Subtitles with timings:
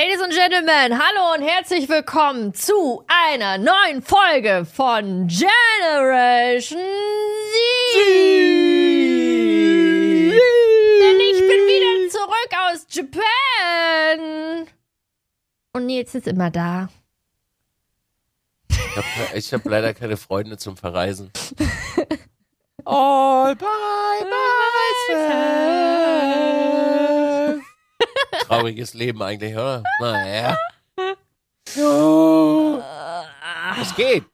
[0.00, 6.78] Ladies and Gentlemen, hallo und herzlich willkommen zu einer neuen Folge von Generation
[7.92, 8.00] Z.
[10.30, 14.68] Denn ich bin wieder zurück aus Japan.
[15.72, 16.88] Und Nils ist immer da.
[18.68, 21.32] Ich habe ich hab leider keine Freunde zum Verreisen.
[22.84, 23.64] All by
[25.10, 25.58] myself.
[28.42, 29.82] Trauriges Leben eigentlich, oder?
[30.00, 30.56] Naja.
[31.78, 32.80] Oh,
[33.80, 34.24] es geht.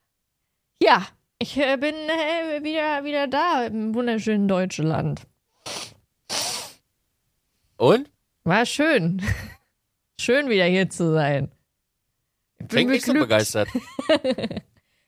[0.80, 1.06] Ja,
[1.38, 5.22] ich äh, bin äh, wieder, wieder da im wunderschönen Deutschland.
[7.76, 8.10] Und?
[8.44, 9.22] War schön.
[10.20, 11.50] Schön wieder hier zu sein.
[12.58, 13.68] Ich bin Klingt nicht so begeistert.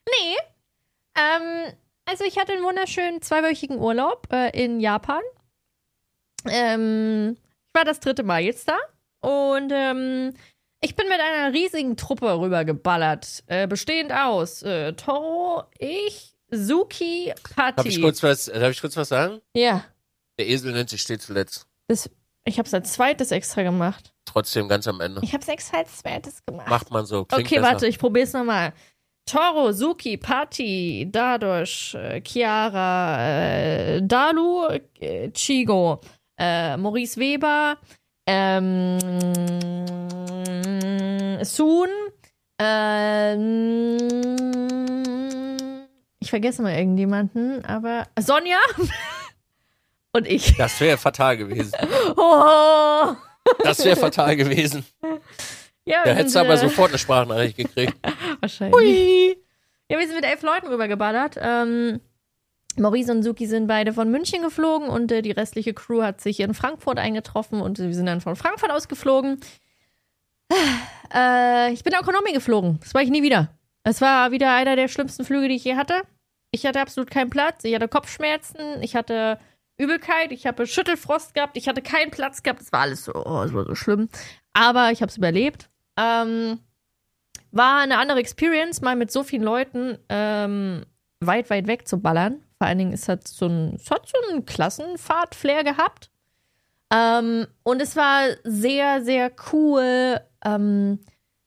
[0.09, 0.37] Nee.
[1.15, 1.73] Ähm,
[2.05, 5.21] also ich hatte einen wunderschönen zweiwöchigen Urlaub äh, in Japan.
[6.45, 7.35] Ähm,
[7.77, 8.77] war das dritte Mal jetzt da.
[9.21, 10.33] Und ähm,
[10.81, 13.43] ich bin mit einer riesigen Truppe rübergeballert.
[13.47, 17.89] Äh, bestehend aus äh, Toro, ich, Suki, Darf Patti.
[17.89, 19.39] ich kurz was, darf ich kurz was sagen?
[19.55, 19.83] ja,
[20.37, 21.67] Der Esel nennt sich stets zuletzt.
[21.87, 22.09] das,
[22.45, 24.13] ich habe es als zweites extra gemacht.
[24.25, 25.21] Trotzdem ganz am Ende.
[25.23, 26.69] Ich habe es extra als zweites gemacht.
[26.69, 27.21] Macht man so.
[27.31, 27.61] Okay, besser.
[27.61, 28.73] warte, ich probier's nochmal.
[29.25, 34.67] Toro, Suki, Patti, Dadosh, äh, Chiara, äh, Dalu,
[35.01, 35.99] äh, Chigo,
[36.37, 37.77] äh, Maurice Weber,
[38.25, 38.97] ähm,
[41.43, 41.89] Soon,
[42.59, 43.97] ähm,
[46.19, 48.57] ich vergesse mal irgendjemanden, aber Sonja
[50.13, 50.57] und ich.
[50.57, 51.73] Das wäre fatal gewesen.
[52.15, 53.15] Oh.
[53.63, 54.85] Das wäre fatal gewesen.
[55.85, 57.95] Ja, Da hättest du aber äh, sofort eine Sprachnachricht gekriegt.
[58.41, 59.37] Wahrscheinlich.
[59.89, 61.37] Ja, wir sind mit elf Leuten rübergeballert.
[61.39, 62.01] Ähm,
[62.79, 66.39] Maurice und Suki sind beide von München geflogen und äh, die restliche Crew hat sich
[66.39, 69.39] in Frankfurt eingetroffen und wir sind dann von Frankfurt aus geflogen.
[71.13, 72.79] Äh, ich bin Economy geflogen.
[72.81, 73.49] Das war ich nie wieder.
[73.83, 76.01] Es war wieder einer der schlimmsten Flüge, die ich je hatte.
[76.51, 77.63] Ich hatte absolut keinen Platz.
[77.63, 78.81] Ich hatte Kopfschmerzen.
[78.81, 79.39] Ich hatte
[79.77, 80.31] Übelkeit.
[80.33, 81.55] Ich habe Schüttelfrost gehabt.
[81.55, 82.61] Ich hatte keinen Platz gehabt.
[82.61, 84.09] Es war alles so, oh, es war so schlimm.
[84.53, 85.69] Aber ich habe es überlebt.
[85.97, 86.59] Ähm,
[87.51, 90.85] war eine andere Experience, mal mit so vielen Leuten ähm,
[91.21, 92.43] weit, weit weg zu ballern.
[92.57, 96.09] Vor allen Dingen, es hat so ein, es hat so einen Klassenfahrt-Flair gehabt.
[96.91, 100.99] Ähm, und es war sehr, sehr cool, ähm,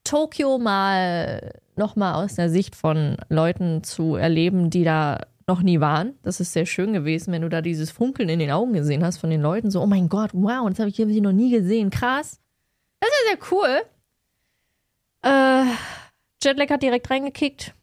[0.03, 6.15] Tokio mal nochmal aus der Sicht von Leuten zu erleben, die da noch nie waren.
[6.23, 9.17] Das ist sehr schön gewesen, wenn du da dieses Funkeln in den Augen gesehen hast
[9.17, 9.71] von den Leuten.
[9.71, 11.89] So, oh mein Gott, wow, das habe ich hier noch nie gesehen.
[11.89, 12.39] Krass.
[12.99, 13.81] Das ist sehr cool.
[15.23, 15.65] Äh,
[16.43, 17.73] Jetlag hat direkt reingekickt.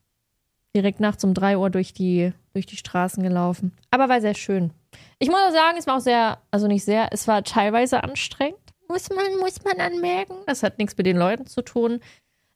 [0.77, 3.73] Direkt nachts um 3 Uhr durch die, durch die Straßen gelaufen.
[3.91, 4.73] Aber war sehr schön.
[5.19, 8.59] Ich muss auch sagen, es war auch sehr, also nicht sehr, es war teilweise anstrengend.
[8.89, 10.35] Muss man, muss man anmerken.
[10.47, 12.01] Das hat nichts mit den Leuten zu tun.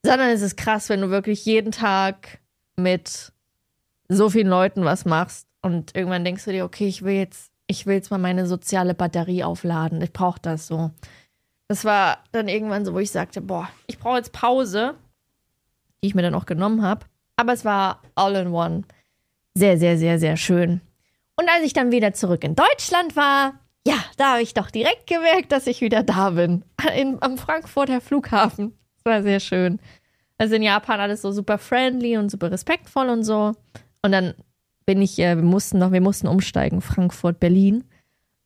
[0.05, 2.41] Sondern es ist krass, wenn du wirklich jeden Tag
[2.77, 3.33] mit
[4.09, 7.87] so vielen Leuten was machst und irgendwann denkst du dir, okay, ich will jetzt, ich
[7.87, 10.03] will jetzt mal meine soziale Batterie aufladen.
[10.03, 10.91] Ich brauche das so.
[11.69, 14.95] Das war dann irgendwann so, wo ich sagte, boah, ich brauche jetzt Pause,
[16.03, 17.06] die ich mir dann auch genommen habe.
[17.37, 18.82] Aber es war all in one.
[19.54, 20.81] Sehr, sehr, sehr, sehr schön.
[21.37, 23.54] Und als ich dann wieder zurück in Deutschland war,
[23.87, 26.65] ja, da habe ich doch direkt gemerkt, dass ich wieder da bin.
[26.97, 28.78] In, am Frankfurter Flughafen.
[28.97, 29.81] Das war sehr schön.
[30.38, 33.54] Also in Japan alles so super friendly und super respektvoll und so.
[34.03, 34.34] Und dann
[34.87, 37.84] bin ich, äh, wir mussten noch, wir mussten umsteigen, Frankfurt, Berlin.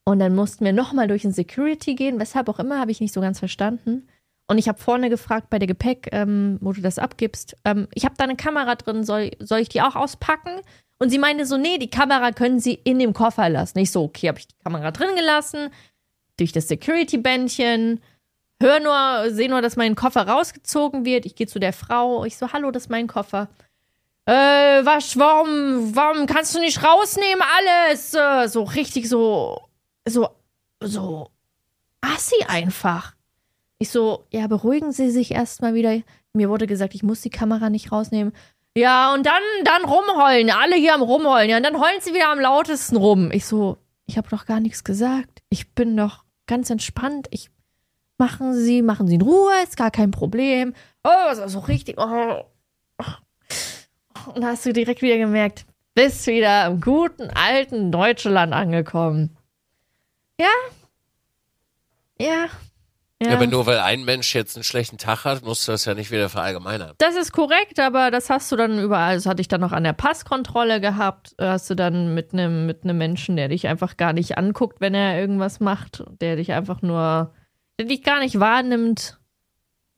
[0.05, 3.15] Und dann mussten wir nochmal durch den Security gehen, weshalb auch immer, habe ich nicht
[3.15, 4.07] so ganz verstanden.
[4.49, 7.57] Und ich habe vorne gefragt bei der Gepäck, ähm, wo du das abgibst.
[7.65, 10.61] Ähm, ich habe da eine Kamera drin, soll, soll ich die auch auspacken?
[10.99, 13.79] Und sie meinte so, nee, die Kamera können sie in dem Koffer lassen.
[13.79, 15.71] Ich so, okay, habe ich die Kamera drin gelassen,
[16.39, 18.01] durch das Security-Bändchen,
[18.63, 21.27] hör nur, sehe nur, dass mein Koffer rausgezogen wird.
[21.27, 23.49] Ich gehe zu der Frau, ich so, hallo, das ist mein Koffer.
[24.27, 28.15] Äh, was, warum, warum kannst du nicht rausnehmen alles?
[28.15, 29.61] Äh, so richtig so,
[30.07, 30.29] so,
[30.81, 31.31] so
[32.01, 33.16] assi einfach.
[33.79, 36.01] Ich so, ja, beruhigen Sie sich erstmal wieder.
[36.33, 38.33] Mir wurde gesagt, ich muss die Kamera nicht rausnehmen.
[38.77, 40.51] Ja, und dann, dann rumheulen.
[40.51, 41.49] Alle hier am Rumheulen.
[41.49, 43.31] Ja, und dann heulen sie wieder am lautesten rum.
[43.33, 45.43] Ich so, ich habe doch gar nichts gesagt.
[45.49, 47.27] Ich bin doch ganz entspannt.
[47.31, 47.51] Ich
[48.19, 50.75] machen Sie, machen Sie in Ruhe, ist gar kein Problem.
[51.05, 51.97] Oh, das ist so richtig.
[51.99, 52.43] Oh.
[54.35, 59.37] Und da hast du direkt wieder gemerkt, bist wieder im guten alten Deutschland angekommen.
[60.41, 60.49] Ja.
[62.19, 62.47] Ja.
[63.23, 63.33] Ja.
[63.33, 66.11] aber nur weil ein Mensch jetzt einen schlechten Tag hat, musst du das ja nicht
[66.11, 66.93] wieder verallgemeinern.
[66.99, 69.15] Das ist korrekt, aber das hast du dann überall.
[69.15, 71.35] Das hatte ich dann noch an der Passkontrolle gehabt.
[71.41, 74.93] Hast du dann mit einem mit einem Menschen, der dich einfach gar nicht anguckt, wenn
[74.95, 77.33] er irgendwas macht, der dich einfach nur,
[77.79, 79.19] der dich gar nicht wahrnimmt.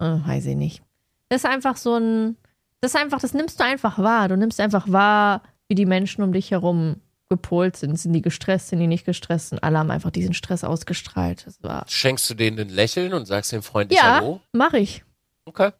[0.00, 0.82] äh, weiß ich nicht.
[1.28, 2.36] Das ist einfach so ein,
[2.80, 4.28] das ist einfach, das nimmst du einfach wahr.
[4.28, 7.98] Du nimmst einfach wahr, wie die Menschen um dich herum gepolt sind.
[7.98, 9.52] Sind die gestresst, sind die nicht gestresst?
[9.52, 11.46] Und alle haben einfach diesen Stress ausgestrahlt.
[11.46, 14.40] Das war, Schenkst du denen ein Lächeln und sagst dem freundlich ja, Hallo?
[14.52, 15.04] mach ich.
[15.44, 15.72] Okay.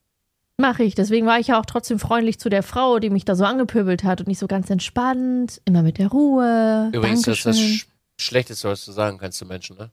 [0.57, 0.95] Mach ich.
[0.95, 4.03] Deswegen war ich ja auch trotzdem freundlich zu der Frau, die mich da so angepöbelt
[4.05, 5.61] hat und nicht so ganz entspannt.
[5.65, 6.91] Immer mit der Ruhe.
[6.93, 7.87] Übrigens, das ist das
[8.21, 9.91] Schlechteste, was du sagen kannst zu Menschen, ne?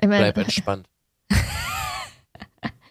[0.00, 0.88] Ich mein, Bleib entspannt.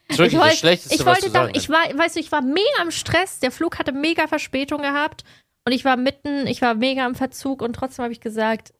[0.07, 1.91] Ist Ich, wirklich das Schlechteste, ich was wollte du doch, sagen ich kannst.
[1.93, 3.39] war, weißt du, ich war mega im Stress.
[3.39, 5.23] Der Flug hatte mega Verspätung gehabt
[5.65, 8.73] und ich war mitten, ich war mega im Verzug und trotzdem habe ich gesagt,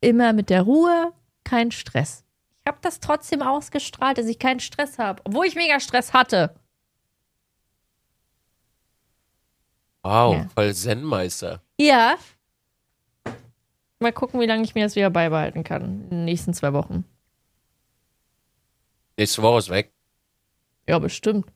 [0.00, 1.12] immer mit der Ruhe,
[1.44, 2.24] kein Stress.
[2.60, 6.54] Ich habe das trotzdem ausgestrahlt, dass ich keinen Stress habe, obwohl ich mega Stress hatte.
[10.02, 10.48] Wow, Ja.
[10.54, 11.62] voll Zen-Meister.
[11.78, 12.16] Ja.
[13.98, 17.04] Mal gucken, wie lange ich mir das wieder beibehalten kann in den nächsten zwei Wochen.
[19.18, 19.92] Nächste Woche ist weg.
[20.88, 21.46] Ja, bestimmt.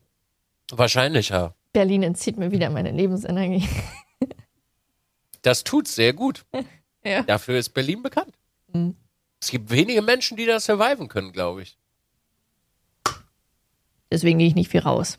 [0.70, 1.54] Wahrscheinlich, ja.
[1.72, 3.66] Berlin entzieht mir wieder meine Lebensenergie.
[5.44, 6.44] Das tut sehr gut.
[7.06, 7.22] Ja.
[7.22, 8.34] Dafür ist Berlin bekannt.
[8.72, 8.96] Mhm.
[9.38, 11.76] Es gibt wenige Menschen, die das surviven können, glaube ich.
[14.10, 15.18] Deswegen gehe ich nicht viel raus.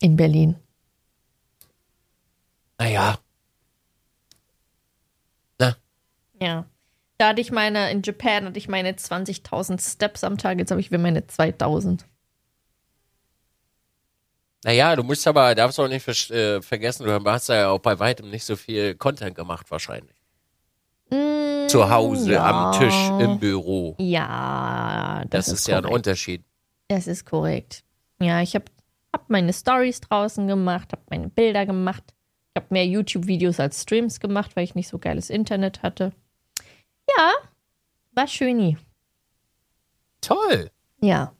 [0.00, 0.56] In Berlin.
[2.78, 3.20] Naja.
[6.40, 6.66] Ja.
[7.16, 10.80] Da hatte ich meine, in Japan hatte ich meine 20.000 Steps am Tag, jetzt habe
[10.80, 12.06] ich wieder meine 2000.
[14.64, 17.98] Naja, du musst aber, darfst auch nicht ver äh, vergessen, du hast ja auch bei
[17.98, 20.16] weitem nicht so viel Content gemacht, wahrscheinlich.
[21.10, 22.72] Mm, Zu Hause, ja.
[22.72, 23.94] am Tisch, im Büro.
[23.98, 25.84] Ja, Das, ist, ja ein.
[25.84, 26.42] Unterschied.
[26.88, 27.84] Das ist korrekt.
[28.20, 28.64] Ja, ich habe
[29.12, 32.02] hab meine Stories draußen gemacht, habe meine Bilder gemacht.
[32.54, 36.12] Ich habe mehr YouTube-Videos als Streams gemacht, weil ich nicht so geiles Internet hatte.
[37.18, 37.32] Ja,
[38.12, 38.78] war schöni.
[40.22, 40.70] Toll.
[41.02, 41.34] Ja.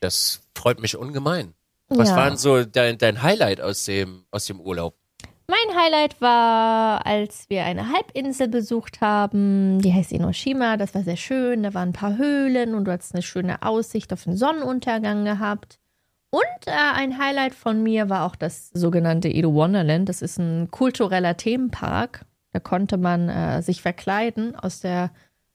[0.00, 1.54] Das freut mich ungemein.
[1.90, 2.16] Was ja.
[2.16, 4.94] war denn so dein, dein Highlight aus dem, aus dem Urlaub?
[5.48, 9.80] Mein Highlight war, als wir eine Halbinsel besucht haben.
[9.80, 10.76] Die heißt Enoshima.
[10.76, 11.64] Das war sehr schön.
[11.64, 15.80] Da waren ein paar Höhlen und du hattest eine schöne Aussicht auf den Sonnenuntergang gehabt.
[16.30, 20.08] Und äh, ein Highlight von mir war auch das sogenannte Edo Wonderland.
[20.08, 22.24] Das ist ein kultureller Themenpark.
[22.52, 25.10] Da konnte man äh, sich verkleiden aus der,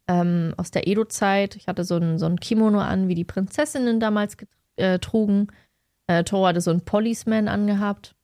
[0.10, 1.56] ähm, aus der Edo-Zeit.
[1.56, 4.36] Ich hatte so ein, so ein Kimono an, wie die Prinzessinnen damals
[4.76, 5.48] äh, trugen.
[6.08, 8.16] Äh, Toro hatte so ein Policeman angehabt.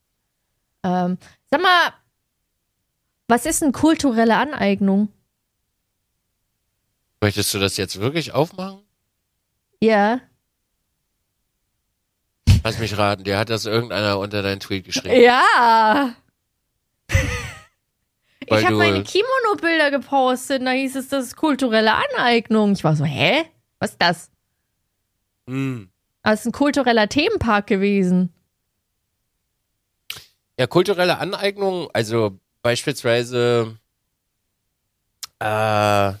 [0.84, 1.18] Ähm,
[1.50, 1.92] sag mal,
[3.28, 5.08] was ist eine kulturelle Aneignung?
[7.20, 8.80] Möchtest du das jetzt wirklich aufmachen?
[9.80, 10.20] Ja.
[12.64, 15.20] Lass mich raten, dir hat das irgendeiner unter deinen Tweet geschrieben.
[15.20, 16.14] Ja.
[18.48, 22.72] Weil ich habe meine Kimono-Bilder gepostet da hieß es, das ist kulturelle Aneignung.
[22.72, 23.44] Ich war so, hä?
[23.78, 24.30] Was ist das?
[26.24, 26.30] Hm.
[26.30, 28.32] Das ist ein kultureller Themenpark gewesen.
[30.58, 33.78] Ja, kulturelle Aneignung, also beispielsweise,
[35.40, 36.12] äh,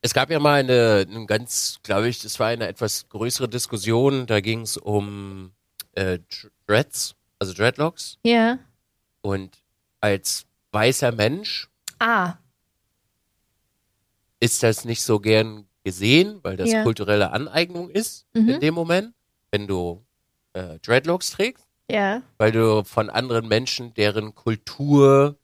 [0.00, 4.26] es gab ja mal eine, eine ganz, glaube ich, das war eine etwas größere Diskussion,
[4.26, 5.52] da ging es um
[5.92, 6.18] äh,
[6.66, 8.18] Dreads, also Dreadlocks.
[8.24, 8.58] Ja.
[9.20, 9.58] Und
[10.00, 11.68] als weißer Mensch
[12.00, 12.34] Ah.
[14.40, 16.82] ist das nicht so gern gesehen, weil das Ja.
[16.82, 18.48] kulturelle Aneignung ist Mhm.
[18.48, 19.14] in dem Moment,
[19.50, 20.04] wenn du
[20.54, 21.64] äh, Dreadlocks trägst.
[21.90, 22.20] Ja.
[22.36, 25.36] weil du von anderen Menschen deren Kultur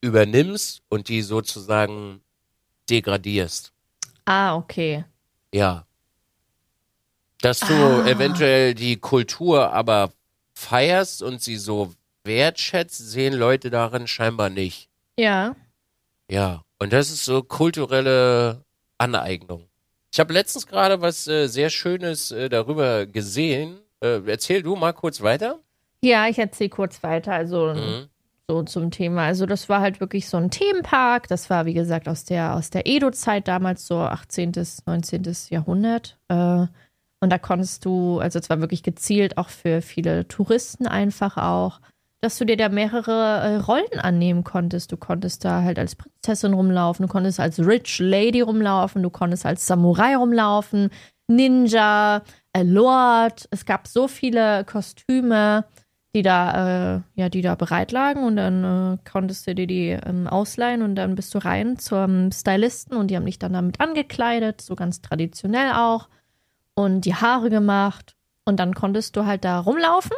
[0.00, 2.22] übernimmst und die sozusagen
[2.88, 3.70] degradierst.
[4.24, 5.04] Ah, okay.
[5.52, 5.86] Ja.
[7.42, 8.06] Dass du Ah.
[8.06, 10.12] eventuell die Kultur aber
[10.54, 11.92] feierst und sie so
[12.24, 14.88] wertschätzt, sehen Leute darin scheinbar nicht.
[15.18, 15.54] Ja.
[16.30, 16.64] Ja.
[16.78, 18.63] Und das ist so kulturelle
[18.98, 19.68] Aneignung.
[20.12, 23.78] Ich habe letztens gerade was äh, sehr Schönes äh, darüber gesehen.
[24.00, 25.58] Äh, erzähl du mal kurz weiter.
[26.02, 27.32] Ja, ich erzähle kurz weiter.
[27.32, 28.08] Also Mhm.
[28.48, 29.24] so zum Thema.
[29.24, 31.26] Also das war halt wirklich so ein Themenpark.
[31.28, 34.52] Das war, wie gesagt, aus der, aus der Edo-Zeit damals, so 18.,
[34.86, 35.22] 19.
[35.50, 36.18] Jahrhundert.
[36.28, 36.66] Äh,
[37.20, 41.80] und da konntest du, also es war wirklich gezielt auch für viele Touristen einfach auch,
[42.24, 44.90] dass du dir da mehrere äh, Rollen annehmen konntest.
[44.90, 49.46] Du konntest da halt als Prinzessin rumlaufen, du konntest als Rich Lady rumlaufen, du konntest
[49.46, 50.90] als Samurai rumlaufen,
[51.28, 53.46] Ninja, äh, Lord.
[53.50, 55.64] Es gab so viele Kostüme
[56.14, 59.88] die da, äh, ja, die da bereit lagen und dann äh, konntest du dir die
[59.88, 63.80] ähm, ausleihen und dann bist du rein zum Stylisten und die haben dich dann damit
[63.80, 66.08] angekleidet, so ganz traditionell auch
[66.74, 68.14] und die Haare gemacht
[68.44, 70.16] und dann konntest du halt da rumlaufen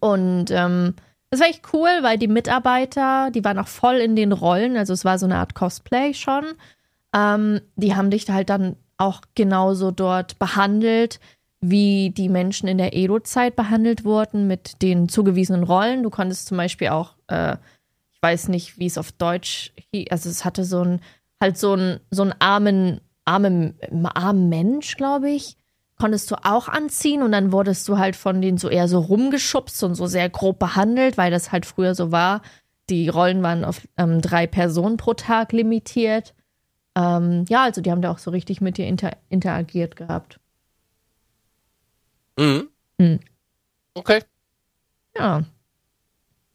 [0.00, 0.94] und ähm,
[1.30, 4.92] das war echt cool, weil die Mitarbeiter, die waren auch voll in den Rollen, also
[4.92, 6.44] es war so eine Art Cosplay schon,
[7.14, 11.20] ähm, die haben dich halt dann auch genauso dort behandelt,
[11.60, 16.02] wie die Menschen in der Edo-Zeit behandelt wurden mit den zugewiesenen Rollen.
[16.02, 17.56] Du konntest zum Beispiel auch, äh,
[18.12, 19.72] ich weiß nicht, wie es auf Deutsch,
[20.10, 21.00] also es hatte so ein,
[21.40, 25.56] halt so ein, so einen armen, armen, armen Mensch, glaube ich,
[26.02, 29.84] konntest du auch anziehen und dann wurdest du halt von denen so eher so rumgeschubst
[29.84, 32.42] und so sehr grob behandelt, weil das halt früher so war.
[32.90, 36.34] Die Rollen waren auf ähm, drei Personen pro Tag limitiert.
[36.96, 40.40] Ähm, ja, also die haben da auch so richtig mit dir inter interagiert gehabt.
[42.36, 42.68] Mhm.
[42.98, 43.20] Mhm.
[43.94, 44.24] Okay.
[45.16, 45.44] Ja.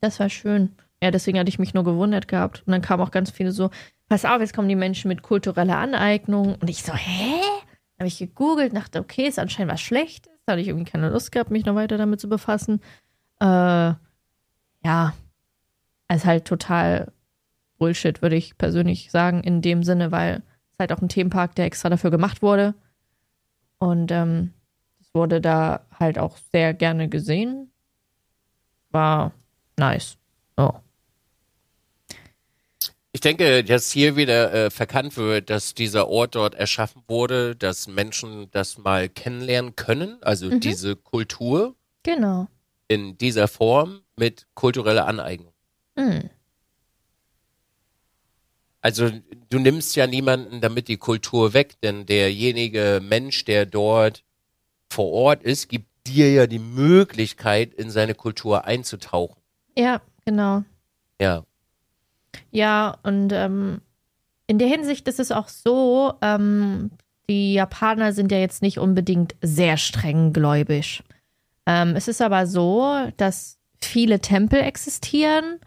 [0.01, 0.75] Das war schön.
[1.01, 2.63] Ja, deswegen hatte ich mich nur gewundert gehabt.
[2.65, 3.69] Und dann kamen auch ganz viele so,
[4.09, 6.55] pass auf, jetzt kommen die Menschen mit kultureller Aneignung.
[6.55, 7.39] Und ich so, hä?
[7.99, 10.31] Habe ich gegoogelt, dachte, okay, ist anscheinend was Schlechtes.
[10.45, 12.81] Da hatte ich irgendwie keine Lust gehabt, mich noch weiter damit zu befassen.
[13.39, 13.93] Äh,
[14.83, 15.13] ja,
[16.13, 17.11] ist halt total
[17.77, 21.65] Bullshit, würde ich persönlich sagen, in dem Sinne, weil es halt auch ein Themenpark, der
[21.65, 22.75] extra dafür gemacht wurde.
[23.79, 24.53] Und ähm,
[24.99, 27.71] es wurde da halt auch sehr gerne gesehen.
[28.91, 29.33] War
[29.77, 30.17] nice.
[30.55, 30.73] Oh.
[33.17, 37.87] Ich denke, dass hier wieder äh, verkannt wird, dass dieser Ort dort erschaffen wurde, dass
[37.87, 40.59] Menschen das mal kennenlernen können, also mhm.
[40.59, 41.75] diese Kultur.
[42.03, 42.47] Genau.
[42.87, 45.51] In dieser Form mit kultureller Aneignung.
[45.95, 46.29] Mhm.
[48.81, 49.09] Also
[49.49, 54.25] du nimmst ja niemanden damit die Kultur weg, denn derjenige Mensch, der dort
[54.91, 59.41] vor Ort ist, gibt dir ja die Möglichkeit, in seine Kultur einzutauchen.
[59.75, 60.63] Ja, genau.
[61.19, 61.47] Ja.
[62.51, 63.81] Ja, und ähm,
[64.47, 66.91] in der Hinsicht ist es auch so, ähm,
[67.29, 71.03] die Japaner sind ja jetzt nicht unbedingt sehr streng gläubig.
[71.65, 75.59] Ähm, es ist aber so, dass viele Tempel existieren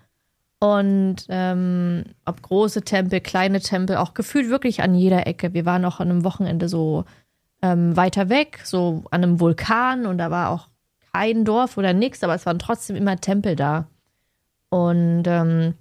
[0.58, 5.54] und ähm, ob große Tempel, kleine Tempel, auch gefühlt wirklich an jeder Ecke.
[5.54, 7.04] Wir waren auch an einem Wochenende so
[7.62, 10.68] ähm, weiter weg, so an einem Vulkan und da war auch
[11.12, 13.86] kein Dorf oder nichts, aber es waren trotzdem immer Tempel da.
[14.70, 15.74] Und ähm,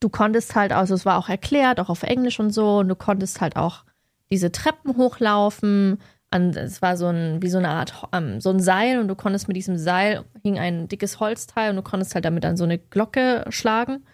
[0.00, 2.94] du konntest halt, also es war auch erklärt, auch auf Englisch und so, und du
[2.94, 3.84] konntest halt auch
[4.30, 5.98] diese Treppen hochlaufen.
[6.30, 9.14] An, es war so ein, wie so eine Art, ähm, so ein Seil und du
[9.14, 12.64] konntest mit diesem Seil hing ein dickes Holzteil und du konntest halt damit an so
[12.64, 14.04] eine Glocke schlagen.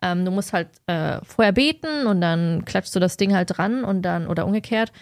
[0.00, 3.84] Ähm, du musst halt äh, vorher beten und dann klatschst du das Ding halt dran
[3.84, 4.92] und dann, oder umgekehrt.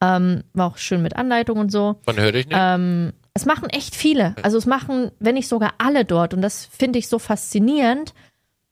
[0.00, 2.00] Ähm, war auch schön mit Anleitung und so.
[2.06, 2.58] Man hört dich nicht.
[2.58, 4.34] Ähm, es machen echt viele.
[4.42, 6.34] Also es machen, wenn nicht sogar alle dort.
[6.34, 8.14] Und das finde ich so faszinierend.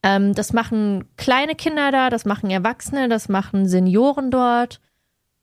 [0.04, 4.80] Ähm, das machen kleine Kinder da, das machen Erwachsene, das machen Senioren dort.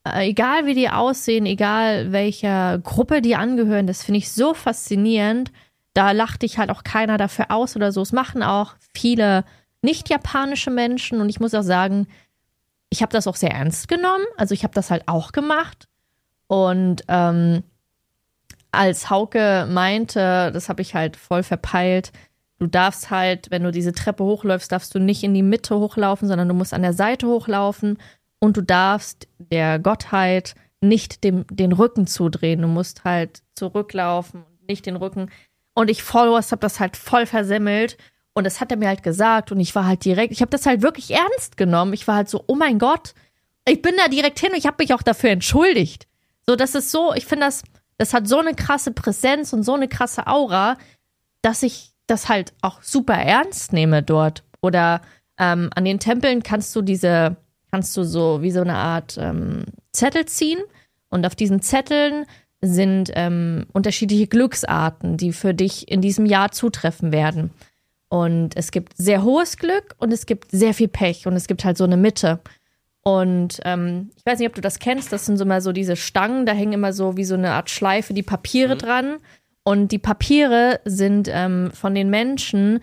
[0.08, 5.52] Äh, egal wie die aussehen, egal welcher Gruppe die angehören, das finde ich so faszinierend.
[5.96, 8.02] Da lacht dich halt auch keiner dafür aus oder so.
[8.04, 9.46] Es machen auch viele
[9.82, 12.08] nicht japanische Menschen und ich muss auch sagen,
[12.92, 14.26] ich habe das auch sehr ernst genommen.
[14.38, 15.88] Also ich habe das halt auch gemacht.
[16.46, 17.64] Und ähm,
[18.72, 22.12] als Hauke meinte, das habe ich halt voll verpeilt,
[22.62, 26.28] du darfst halt, wenn du diese Treppe hochläufst, darfst du nicht in die Mitte hochlaufen,
[26.28, 27.98] sondern du musst an der Seite hochlaufen
[28.38, 32.62] und du darfst der Gottheit nicht dem, den Rücken zudrehen.
[32.62, 35.32] Du musst halt zurücklaufen und nicht den Rücken.
[35.74, 37.98] Und ich Followers habe das halt voll versemmelt
[38.34, 40.68] und das hat er mir halt gesagt und ich war halt direkt, ich habe das
[40.68, 41.94] halt wirklich ernst genommen.
[41.94, 43.16] Ich war halt so, oh mein Gott,
[43.68, 46.08] ich bin da direkt hin und ich habe mich auch dafür entschuldigt.
[46.46, 47.64] So, das ist so, ich finde das,
[47.98, 50.78] das hat so eine krasse Präsenz und so eine krasse Aura,
[51.42, 54.44] dass ich das halt auch super ernst nehme dort.
[54.62, 55.02] Oder
[55.38, 57.38] ähm, an den Tempeln kannst du diese,
[57.72, 60.60] kannst du so wie so eine Art ähm, Zettel ziehen
[61.10, 62.26] und auf diesen Zetteln
[62.62, 67.52] sind ähm, unterschiedliche Glücksarten, die für dich in diesem Jahr zutreffen werden.
[68.08, 71.64] Und es gibt sehr hohes Glück und es gibt sehr viel Pech und es gibt
[71.66, 72.40] halt so eine Mitte.
[73.04, 75.96] Und ähm, ich weiß nicht, ob du das kennst, das sind so mal so diese
[75.96, 78.80] Stangen, da hängen immer so wie so eine Art Schleife die Papiere mhm.
[78.80, 79.18] dran.
[79.64, 82.80] Und die Papiere sind ähm, von den Menschen,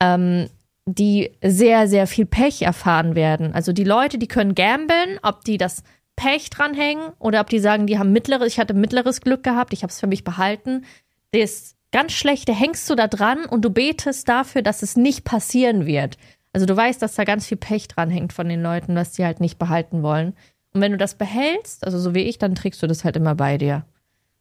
[0.00, 0.48] ähm,
[0.86, 3.54] die sehr, sehr viel Pech erfahren werden.
[3.54, 5.82] Also die Leute, die können gamblen, ob die das
[6.16, 9.82] Pech dranhängen oder ob die sagen, die haben mittleres, ich hatte mittleres Glück gehabt, ich
[9.82, 10.84] habe es für mich behalten.
[11.32, 15.86] Das ganz schlechte hängst du da dran und du betest dafür, dass es nicht passieren
[15.86, 16.16] wird.
[16.52, 19.24] Also du weißt, dass da ganz viel Pech dran hängt von den Leuten, was die
[19.24, 20.34] halt nicht behalten wollen.
[20.74, 23.34] Und wenn du das behältst, also so wie ich, dann trägst du das halt immer
[23.34, 23.84] bei dir.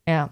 [0.08, 0.32] Ja.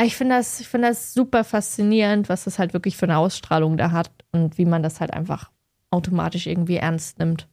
[0.00, 3.90] Ich finde das, ich das super faszinierend, was das halt wirklich für eine Ausstrahlung da
[3.90, 5.50] hat und wie man das halt einfach
[5.90, 7.48] automatisch irgendwie ernst nimmt.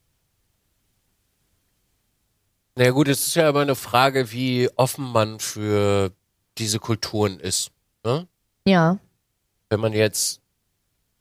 [2.76, 6.12] Na naja, gut, es ist ja immer eine Frage, wie offen man für
[6.58, 7.72] diese Kulturen ist.
[8.04, 8.28] Ne?
[8.68, 9.00] Ja
[9.70, 10.42] wenn man jetzt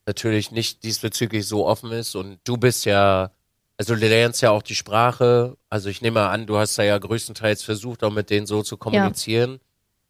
[0.07, 3.31] natürlich nicht diesbezüglich so offen ist und du bist ja
[3.77, 5.57] Also du lernst ja auch die Sprache.
[5.69, 8.77] Also ich nehme an, du hast da ja größtenteils versucht, auch mit denen so zu
[8.77, 9.59] kommunizieren.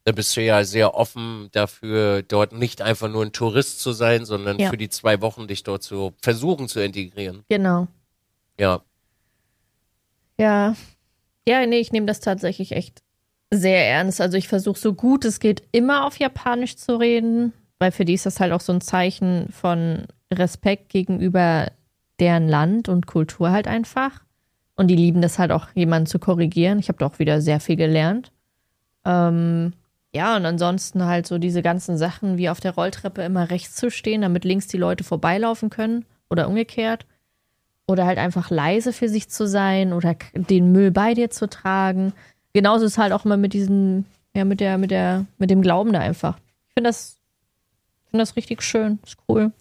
[0.07, 4.27] Da bist du ja sehr offen dafür, dort nicht einfach nur ein Tourist zu sein,
[4.27, 4.69] sondern Ja.
[4.69, 7.43] für die zwei Wochen dich dort zu versuchen zu integrieren.
[7.49, 7.89] Genau.
[8.61, 8.83] Ja.
[10.39, 10.75] Ja.
[11.49, 13.03] Ja, nee, ich nehme das tatsächlich echt
[13.51, 14.21] sehr ernst.
[14.21, 18.15] Also ich versuche so gut es geht immer auf Japanisch zu reden, weil für die
[18.15, 21.71] ist das halt auch so ein Zeichen von Respekt gegenüber
[22.21, 24.23] deren Land und Kultur halt einfach.
[24.77, 26.79] Und die lieben das halt auch, jemanden zu korrigieren.
[26.79, 28.33] Ich habe da auch wieder sehr viel gelernt.
[29.05, 29.73] Ähm,
[30.15, 33.91] ja, und ansonsten halt so diese ganzen Sachen, wie auf der Rolltreppe immer rechts zu
[33.91, 37.05] stehen, damit links die Leute vorbeilaufen können oder umgekehrt.
[37.87, 42.15] Oder halt einfach leise für sich zu sein oder den Müll bei dir zu tragen.
[42.55, 45.93] Genauso ist halt auch immer mit diesem, ja, mit der, mit der, mit dem Glauben
[45.93, 46.39] da einfach.
[46.69, 47.19] Ich finde das,
[48.11, 49.01] finde das richtig schön.
[49.05, 49.53] Ist cool.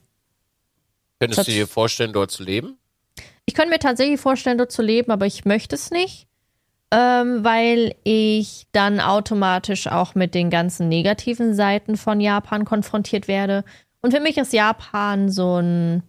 [1.19, 2.77] Könntest du dir vorstellen, dort zu leben?
[3.45, 6.27] Ich könnte mir tatsächlich vorstellen, dort zu leben, aber ich möchte es nicht,
[6.94, 13.64] ähm, weil ich dann automatisch auch mit den ganzen negativen Seiten von Japan konfrontiert werde.
[14.02, 16.04] Und für mich ist Japan so ein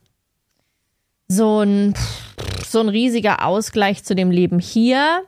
[1.27, 1.95] so ein
[2.67, 5.23] so ein riesiger Ausgleich zu dem Leben hier,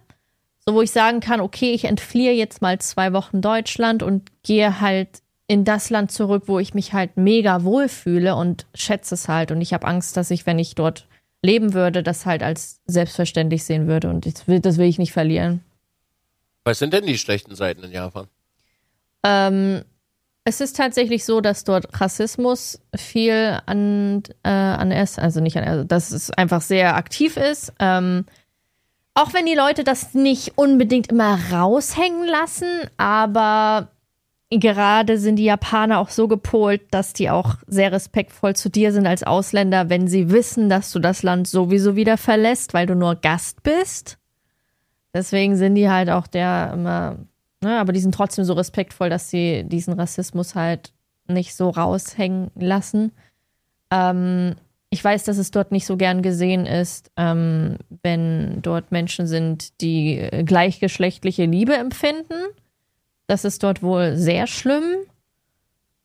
[0.59, 4.83] so wo ich sagen kann, okay, ich entfliehe jetzt mal zwei Wochen Deutschland und gehe
[4.83, 9.51] halt in das Land zurück, wo ich mich halt mega wohlfühle und schätze es halt.
[9.53, 11.07] Und ich habe Angst, dass ich, wenn ich dort
[11.47, 14.11] leben würde, das halt als selbstverständlich sehen würde.
[14.11, 15.65] Und das will, das will ich nicht verlieren.
[16.65, 18.27] Was sind denn die schlechten Seiten in Japan?
[19.25, 19.85] Ähm,
[20.45, 25.65] es ist tatsächlich so, dass dort Rassismus viel an, äh, an es, also nicht an,
[25.65, 27.73] also dass es einfach sehr aktiv ist.
[27.79, 28.27] Ähm,
[29.15, 33.89] auch wenn die Leute das nicht unbedingt immer raushängen lassen, aber
[34.51, 39.07] gerade sind die Japaner auch so gepolt, dass die auch sehr respektvoll zu dir sind
[39.07, 43.17] als Ausländer, wenn sie wissen, dass du das Land sowieso wieder verlässt, weil du nur
[43.17, 44.19] Gast bist.
[45.13, 47.17] Deswegen sind die halt auch der immer,
[47.61, 50.93] ne, aber die sind trotzdem so respektvoll, dass sie diesen Rassismus halt
[51.27, 53.13] nicht so raushängen lassen.
[53.91, 54.55] Ähm,
[54.91, 59.81] ich weiß, dass es dort nicht so gern gesehen ist, ähm, wenn dort Menschen sind,
[59.81, 62.35] die gleichgeschlechtliche Liebe empfinden.
[63.27, 64.85] Das ist dort wohl sehr schlimm.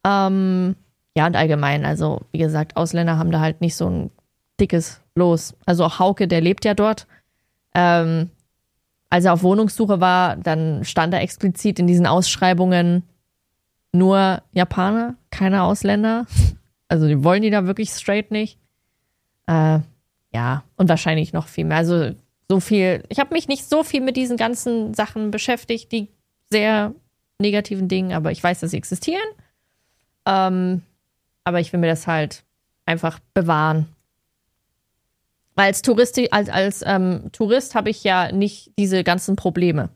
[0.05, 0.75] Ähm,
[1.15, 4.11] ja, und allgemein, also wie gesagt, Ausländer haben da halt nicht so ein
[4.59, 5.55] dickes Los.
[5.65, 7.07] Also auch Hauke, der lebt ja dort.
[7.75, 8.29] Ähm,
[9.09, 13.03] als er auf Wohnungssuche war, dann stand da explizit in diesen Ausschreibungen
[13.91, 16.25] nur Japaner, keine Ausländer.
[16.87, 18.59] Also die wollen die da wirklich straight nicht.
[19.47, 19.79] Äh,
[20.33, 21.77] ja, und wahrscheinlich noch viel mehr.
[21.77, 22.11] Also
[22.49, 23.03] so viel.
[23.07, 26.09] Ich habe mich nicht so viel mit diesen ganzen Sachen beschäftigt, die
[26.49, 26.93] sehr
[27.41, 29.27] negativen Dingen, aber ich weiß, dass sie existieren.
[30.25, 30.83] Ähm,
[31.43, 32.43] aber ich will mir das halt
[32.85, 33.87] einfach bewahren.
[35.55, 39.89] Weil als Tourist, als, als ähm, Tourist habe ich ja nicht diese ganzen Probleme.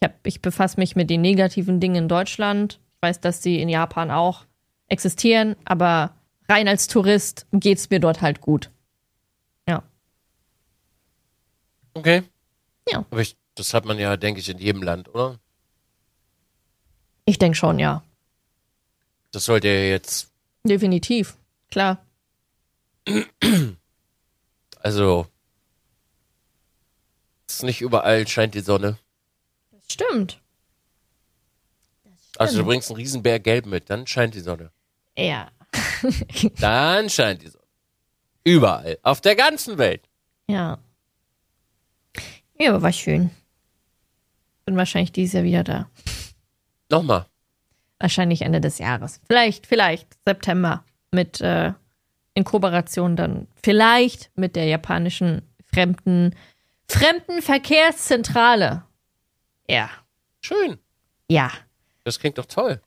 [0.00, 2.80] Ich, hab, ich befasse mich mit den negativen Dingen in Deutschland.
[2.94, 4.44] Ich weiß, dass sie in Japan auch
[4.88, 6.14] existieren, aber
[6.48, 8.70] rein als Tourist geht es mir dort halt gut.
[9.68, 9.82] Ja.
[11.94, 12.22] Okay.
[12.88, 13.04] Ja.
[13.10, 15.38] Aber ich, das hat man ja, denke ich, in jedem Land, oder?
[17.26, 18.02] Ich denke schon, ja.
[19.32, 20.30] Das sollte ja jetzt,
[20.66, 21.36] Definitiv.
[21.70, 22.04] Klar.
[24.80, 25.26] also,
[27.48, 28.98] ist nicht überall scheint die Sonne.
[29.70, 30.40] Das stimmt.
[32.38, 34.70] Also du bringst einen Riesenberg Gelb mit, dann scheint die Sonne.
[35.16, 35.50] Ja.
[36.60, 37.64] Dann scheint die Sonne.
[38.44, 38.98] Überall.
[39.02, 40.02] Auf der ganzen Welt.
[40.46, 40.78] Ja.
[42.58, 43.30] Ja, aber war schön.
[44.66, 45.90] Bin wahrscheinlich dieses Jahr wieder da.
[46.90, 47.26] Nochmal.
[47.98, 49.20] Wahrscheinlich Ende des Jahres.
[49.26, 51.72] Vielleicht, vielleicht September mit äh,
[52.34, 56.34] in Kooperation dann vielleicht mit der japanischen fremden
[56.88, 58.84] Fremdenverkehrszentrale.
[59.68, 59.90] Ja.
[60.40, 60.78] Schön.
[61.28, 61.50] Ja.
[62.04, 62.80] Das klingt doch toll.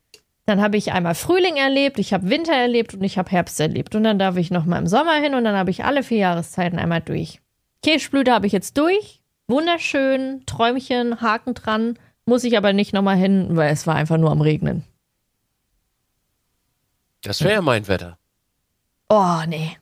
[0.46, 3.94] Dann habe ich einmal Frühling erlebt, ich habe Winter erlebt und ich habe Herbst erlebt.
[3.94, 6.18] Und dann darf ich noch mal im Sommer hin und dann habe ich alle vier
[6.18, 7.40] Jahreszeiten einmal durch.
[7.82, 9.20] Kirschblüte habe ich jetzt durch.
[9.46, 11.98] Wunderschön, Träumchen, Haken dran.
[12.30, 14.84] Muss ich aber nicht noch mal hin, weil es war einfach nur am Regnen.
[17.22, 18.18] Das wäre ja mein Wetter.
[19.08, 19.76] Oh, nee.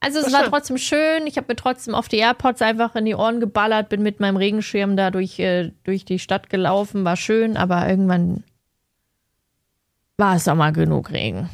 [0.00, 1.28] Also es Das war trotzdem schön.
[1.28, 4.36] Ich habe mir trotzdem auf die AirPods einfach in die Ohren geballert, bin mit meinem
[4.36, 7.04] Regenschirm da durch, äh, durch die Stadt gelaufen.
[7.04, 8.42] War schön, aber irgendwann
[10.16, 11.48] war es auch mal genug Regen.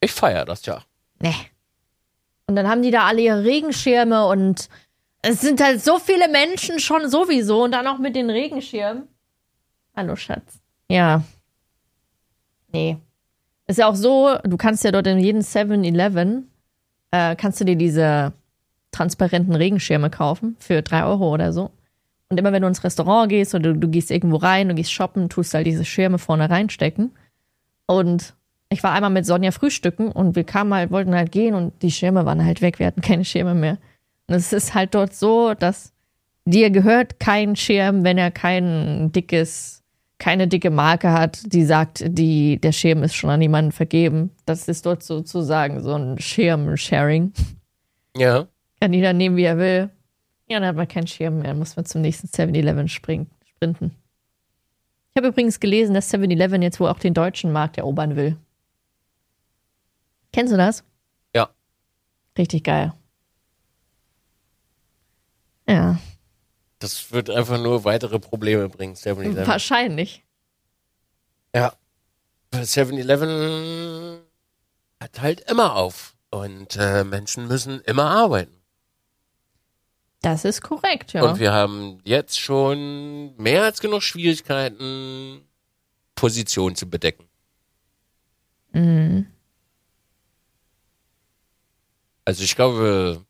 [0.00, 0.82] Ich feiere das ja.
[1.20, 1.34] Nee.
[2.46, 4.70] Und dann haben die da alle ihre Regenschirme und
[5.24, 9.08] es sind halt so viele Menschen schon sowieso und dann auch mit den Regenschirmen.
[9.96, 10.60] Hallo, Schatz.
[10.88, 11.22] Ja.
[12.72, 12.98] Nee.
[13.66, 16.50] Ist ja auch so, du kannst ja dort in jedem 7-Eleven,
[17.10, 18.32] äh, kannst du dir diese
[18.90, 21.70] transparenten Regenschirme kaufen für 3 Euro oder so.
[22.28, 24.92] Und immer wenn du ins Restaurant gehst oder du, du gehst irgendwo rein, du gehst
[24.92, 27.12] shoppen, tust halt diese Schirme vorne reinstecken.
[27.86, 28.34] Und
[28.68, 31.90] ich war einmal mit Sonja frühstücken und wir kamen halt, wollten halt gehen und die
[31.90, 32.78] Schirme waren halt weg.
[32.78, 33.78] Wir hatten keine Schirme mehr.
[34.26, 35.92] Es ist halt dort so, dass
[36.44, 39.82] dir gehört kein Schirm, wenn er kein dickes,
[40.18, 44.30] keine dicke Marke hat, die sagt, die, der Schirm ist schon an jemanden vergeben.
[44.46, 47.32] Das ist dort sozusagen so ein Schirm-Sharing.
[48.16, 48.46] Ja.
[48.80, 49.90] Kann jeder nehmen, wie er will.
[50.48, 53.94] Ja, dann hat man keinen Schirm mehr, dann muss man zum nächsten 7-Eleven sprinten.
[55.10, 58.36] Ich habe übrigens gelesen, dass 7-Eleven jetzt wohl auch den deutschen Markt erobern will.
[60.32, 60.84] Kennst du das?
[61.34, 61.48] Ja.
[62.36, 62.92] Richtig geil.
[65.68, 65.98] Ja,
[66.78, 69.46] Das wird einfach nur weitere Probleme bringen, 7-Eleven.
[69.46, 70.22] wahrscheinlich.
[71.54, 71.72] Ja.
[72.52, 74.20] 7-Eleven
[75.00, 76.14] hat halt immer auf.
[76.30, 78.60] Und äh, Menschen müssen immer arbeiten.
[80.20, 81.22] Das ist korrekt, ja.
[81.22, 85.46] Und wir haben jetzt schon mehr als genug Schwierigkeiten,
[86.14, 87.28] Positionen zu bedecken.
[88.72, 89.26] Mhm.
[92.24, 93.24] Also ich glaube,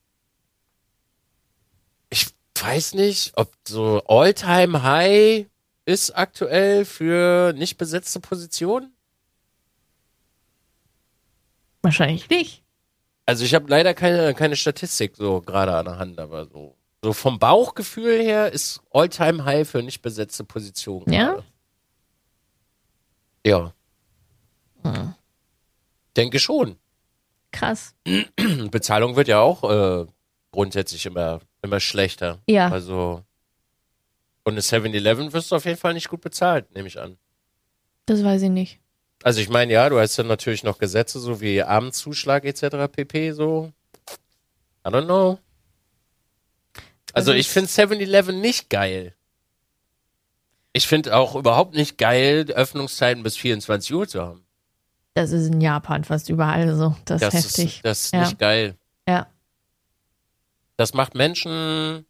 [2.65, 5.47] weiß nicht, ob so All-Time High
[5.85, 8.95] ist aktuell für nicht besetzte Positionen.
[11.83, 12.63] Wahrscheinlich nicht.
[13.27, 17.13] Also ich habe leider keine, keine Statistik so gerade an der Hand, aber so, so
[17.13, 21.13] vom Bauchgefühl her ist All-Time High für nicht besetzte Positionen.
[21.13, 21.43] Ja?
[23.47, 23.75] Ja.
[24.83, 25.15] Hm.
[26.17, 26.77] Denke schon.
[27.53, 27.95] Krass.
[28.71, 30.07] Bezahlung wird ja auch äh,
[30.51, 32.39] grundsätzlich immer, immer schlechter.
[32.49, 32.69] Ja.
[32.71, 33.23] Also
[34.45, 37.17] und eine 7-Eleven wirst du auf jeden Fall nicht gut bezahlt, nehme ich an.
[38.07, 38.79] Das weiß ich nicht.
[39.23, 42.93] Also ich meine, ja, du hast dann natürlich noch Gesetze, so wie Abendzuschlag etc.
[42.93, 43.33] pp.
[43.33, 43.73] so.
[44.87, 45.39] I don't know.
[47.15, 49.15] Also Also ich finde 7-Eleven nicht geil.
[50.75, 54.45] Ich finde auch überhaupt nicht geil, Öffnungszeiten bis 24 Uhr zu haben.
[55.15, 56.95] Das ist in Japan fast überall so.
[57.05, 57.77] Das, Das ist heftig.
[57.77, 58.21] ist, das ist Ja.
[58.21, 58.77] nicht geil.
[59.09, 59.27] ja.
[60.77, 62.05] Das macht Menschen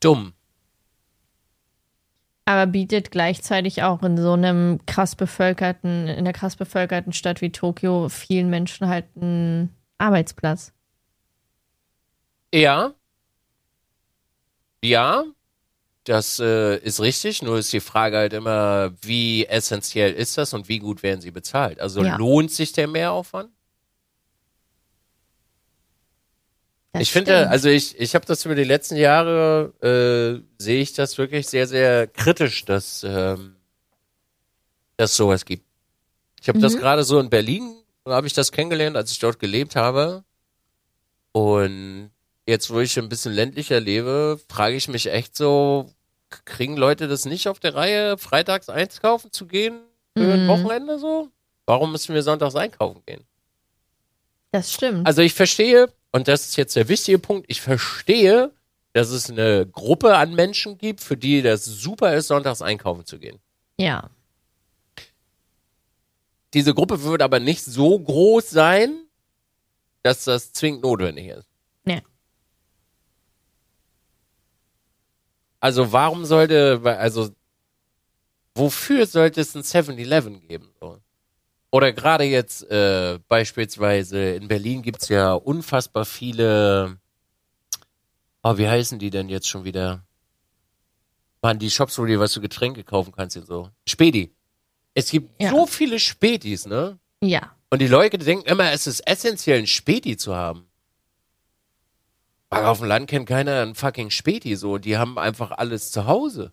[0.00, 0.32] dumm.
[2.48, 7.50] Aber bietet gleichzeitig auch in so einem krass bevölkerten, in einer krass bevölkerten Stadt wie
[7.50, 10.72] Tokio vielen Menschen halt einen Arbeitsplatz.
[12.54, 12.94] Ja.
[14.82, 15.24] Ja.
[16.04, 20.68] Das äh, ist richtig, nur ist die Frage halt immer, wie essentiell ist das und
[20.68, 21.80] wie gut werden sie bezahlt?
[21.80, 22.16] Also Ja.
[22.16, 23.50] lohnt sich der Mehraufwand?
[26.98, 27.50] Das ich finde, stimmt.
[27.50, 31.66] also ich, ich habe das über die letzten Jahre, äh, sehe ich das wirklich sehr,
[31.66, 33.56] sehr kritisch, dass ähm,
[34.96, 35.64] dass sowas gibt.
[36.40, 36.78] Ich habe das Mhm.
[36.78, 40.24] gerade so in Berlin, habe ich das kennengelernt, als ich dort gelebt habe.
[41.32, 42.10] Und
[42.46, 45.90] jetzt, wo ich ein bisschen ländlicher lebe, frage ich mich echt so,
[46.44, 49.80] kriegen Leute das nicht auf der Reihe, freitags einkaufen zu gehen
[50.16, 50.48] für ein Mhm.
[50.48, 51.28] Wochenende so?
[51.66, 53.24] Warum müssen wir sonntags einkaufen gehen?
[54.52, 55.06] Das stimmt.
[55.06, 58.52] Also ich verstehe, und das ist jetzt der wichtige Punkt, ich verstehe,
[58.92, 63.18] dass es eine Gruppe an Menschen gibt, für die das super ist, sonntags einkaufen zu
[63.18, 63.38] gehen.
[63.78, 64.10] ja.
[66.54, 69.06] Diese Gruppe wird aber nicht so groß sein,
[70.02, 71.48] dass das zwingend notwendig ist.
[71.84, 72.00] Ja.
[75.60, 77.28] Also warum sollte, also
[78.54, 80.70] wofür sollte es ein 7-Eleven geben?
[80.80, 80.98] So?
[81.70, 86.98] Oder gerade jetzt äh, beispielsweise in Berlin gibt's ja unfassbar viele,
[88.42, 90.04] oh, wie heißen die denn jetzt schon wieder?
[91.42, 93.70] Mann, die Shops, wo du dir was für Getränke kaufen kannst und so.
[93.86, 94.32] Spedi.
[94.94, 95.50] Es gibt Ja.
[95.50, 96.98] so viele Spätis, ne?
[97.20, 97.54] Ja.
[97.68, 100.66] Und die Leute denken immer, es ist essentiell, ein Späti zu haben.
[102.48, 104.78] Aber auf dem Land kennt keiner ein fucking Späti so.
[104.78, 106.52] Die haben einfach alles zu Hause.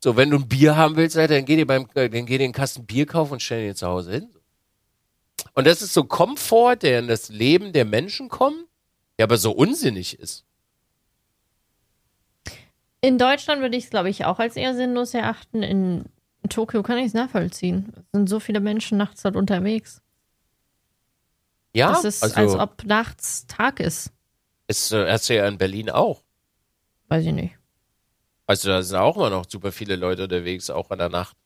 [0.00, 2.38] So, wenn du ein Bier haben willst, Alter, dann geh dir beim, äh, dann geh
[2.38, 4.28] dir einen Kasten Bier kaufen und stell dir zu Hause hin.
[5.54, 8.64] Und das ist so Komfort, der in das Leben der Menschen kommt,
[9.18, 10.44] der aber so unsinnig ist.
[13.00, 15.62] In Deutschland würde ich es, glaube ich, auch als eher sinnlos erachten.
[15.62, 16.04] In
[16.48, 17.92] Tokio kann ich es nachvollziehen.
[17.96, 20.00] Es sind so viele Menschen nachts dort unterwegs.
[21.74, 24.12] Ja, das ist, also als ob nachts Tag ist.
[24.68, 26.22] ist, äh, hast du ja in Berlin auch.
[27.08, 27.57] Weiß ich nicht.
[28.48, 31.36] Also da sind auch immer noch super viele Leute unterwegs, auch in der Nacht.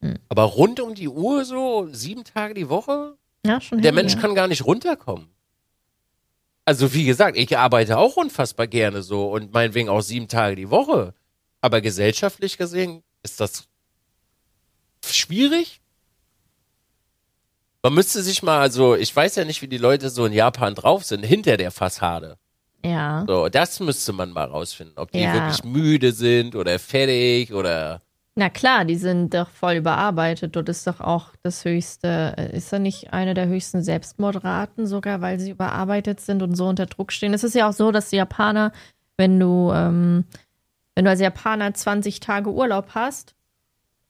[0.00, 0.18] Hm.
[0.28, 4.20] Aber rund um die Uhr so, sieben Tage die Woche, Ja, schon der Mensch ja.
[4.20, 5.28] kann gar nicht runterkommen.
[6.66, 10.70] Also wie gesagt, ich arbeite auch unfassbar gerne so und meinetwegen auch sieben Tage die
[10.70, 11.14] Woche.
[11.62, 13.66] Aber gesellschaftlich gesehen ist das
[15.04, 15.80] schwierig.
[17.82, 20.74] Man müsste sich mal, also ich weiß ja nicht, wie die Leute so in Japan
[20.74, 22.36] drauf sind, hinter der Fassade.
[22.84, 23.24] Ja.
[23.26, 25.34] So, das müsste man mal rausfinden, ob die Ja.
[25.34, 28.00] wirklich müde sind oder fertig oder
[28.36, 30.54] Na klar, die sind doch voll überarbeitet.
[30.56, 35.20] Dort ist doch auch das höchste, äh, ist da nicht eine der höchsten Selbstmordraten sogar,
[35.20, 37.34] weil sie überarbeitet sind und so unter Druck stehen.
[37.34, 38.72] Es ist ja auch so, dass die Japaner,
[39.18, 40.24] wenn du, ähm,
[40.94, 43.34] wenn du als Japaner 20 Tage Urlaub hast,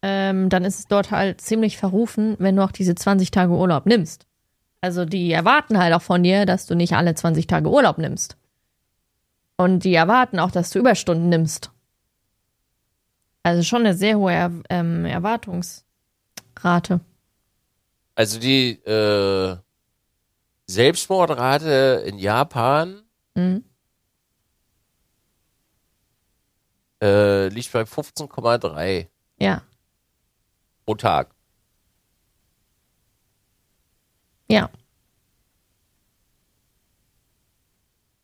[0.03, 3.87] ähm, dann ist es dort halt ziemlich verrufen, wenn du auch diese 20 Tage Urlaub
[3.87, 4.27] nimmst.
[4.81, 8.37] Also die erwarten halt auch von dir, dass du nicht alle 20 Tage Urlaub nimmst.
[9.61, 11.71] Und die erwarten auch, dass du Überstunden nimmst.
[13.43, 17.01] Also schon eine sehr hohe er ähm, Erwartungsrate.
[18.15, 19.57] also die äh,
[20.67, 23.03] Selbstmordrate in Japan
[23.35, 23.63] Mhm.
[27.03, 29.61] äh, liegt bei 15,3 Ja,
[30.87, 31.35] pro Tag.
[34.49, 34.71] ja.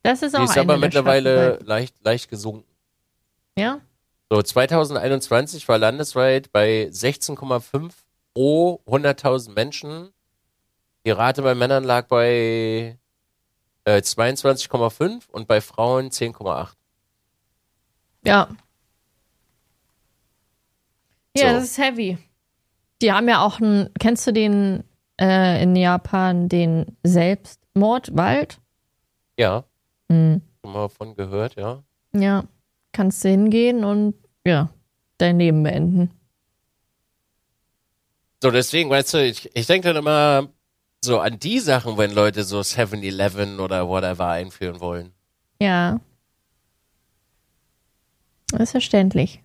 [0.06, 2.64] Das ist auch Die ist aber mittlerweile leicht, leicht gesunken.
[3.58, 3.80] Ja,
[4.30, 7.90] So, 2021 war landesweit bei 16,5
[8.32, 10.10] pro 100.000 Menschen.
[11.04, 12.96] Die Rate bei Männern lag bei
[13.84, 16.68] äh, 22,5 und bei Frauen 10,8.
[18.24, 18.48] ja.
[21.36, 21.54] Ja, So.
[21.56, 22.16] das ist heavy.
[23.02, 24.84] Die haben ja auch einen, kennst du den
[25.20, 28.58] äh, in Japan, den Selbstmordwald?
[29.36, 29.64] Ja,
[30.08, 30.42] Mhm.
[30.62, 31.82] schon mal von gehört, ja.
[32.12, 32.44] Ja,
[32.92, 34.14] kannst du hingehen und
[34.46, 34.70] ja,
[35.18, 36.10] dein Leben beenden.
[38.42, 40.48] So, deswegen, weißt du, ich, ich denke dann immer
[41.02, 45.12] so an die Sachen, wenn Leute so 7-Eleven oder whatever einführen wollen.
[45.60, 46.00] Ja.
[48.50, 49.42] Das ist verständlich.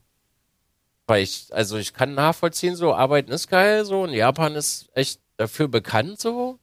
[1.07, 5.19] Weil ich, also ich kann nachvollziehen, so Arbeiten ist geil, so und Japan ist echt
[5.37, 6.59] dafür bekannt, so.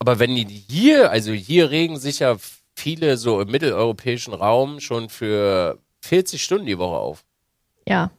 [0.00, 2.36] Aber wenn die hier, also hier regen sich ja
[2.74, 7.24] viele so im mitteleuropäischen Raum schon für 40 Stunden die Woche auf.
[7.86, 8.10] Ja.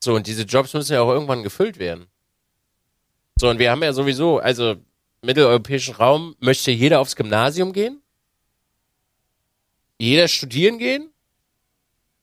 [0.00, 2.06] So, und diese Jobs müssen ja auch irgendwann gefüllt werden.
[3.38, 4.84] So, und wir haben ja sowieso, also im
[5.22, 8.02] mitteleuropäischen Raum möchte jeder aufs Gymnasium gehen.
[9.98, 11.10] Jeder studieren gehen.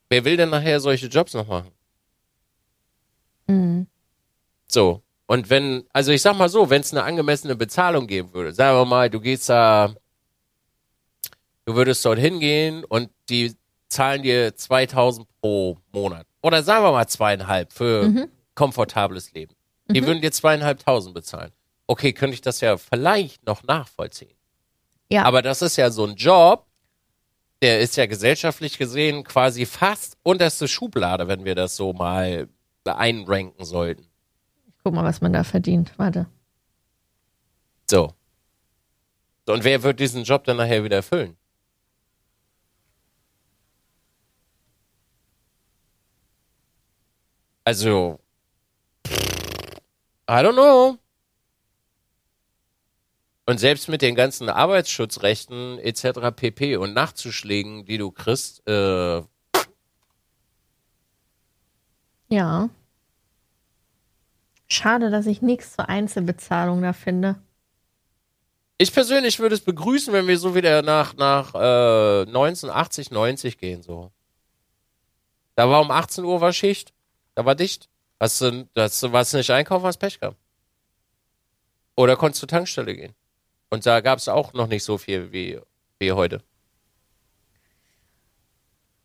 [0.10, 1.72] Wer will denn nachher solche Jobs noch machen?
[3.48, 3.88] Mhm.
[4.68, 5.02] So.
[5.28, 8.78] Und wenn, also ich sag mal so, wenn es eine angemessene Bezahlung geben würde, sagen
[8.78, 9.94] wir mal, du gehst da,
[11.66, 13.54] du würdest dort hingehen und die
[13.90, 16.26] zahlen dir 2000 pro Monat.
[16.42, 19.54] Oder sagen wir mal zweieinhalb für komfortables Leben.
[19.90, 21.52] Die würden dir zweieinhalbtausend bezahlen.
[21.88, 24.36] Okay, könnte ich das ja vielleicht noch nachvollziehen.
[25.10, 25.24] Ja.
[25.24, 26.66] Aber das ist ja so ein Job,
[27.62, 32.48] der ist ja gesellschaftlich gesehen quasi fast unterste Schublade, wenn wir das so mal
[32.86, 34.07] einranken sollten.
[34.88, 35.92] Guck mal, was man da verdient.
[35.98, 36.28] Warte.
[37.90, 38.14] So.
[39.46, 41.36] So, Und wer wird diesen Job dann nachher wieder erfüllen?
[47.66, 48.22] Also,
[50.30, 50.98] I don't know.
[53.46, 56.32] Und selbst mit den ganzen Arbeitsschutzrechten etc.
[56.34, 56.78] pp.
[56.78, 59.22] und Nachzuschlägen, die du kriegst, äh,
[62.30, 62.70] Ja.
[64.68, 67.36] Schade, dass ich nichts zur Einzelbezahlung da finde.
[68.78, 73.82] ich persönlich würde es begrüßen, wenn wir so wieder nach, nach äh, 1980, 90 gehen.
[73.82, 74.12] So.
[75.56, 76.94] Da war um 18 Uhr war Schicht.
[77.34, 77.90] Da war dicht.
[78.20, 80.38] Hast du, hast du was nicht einkaufen, hast Pech gehabt.
[81.96, 83.14] Oder konntest zur Tankstelle gehen.
[83.70, 85.60] Und da gab es auch noch nicht so viel wie,
[86.00, 86.44] wie heute.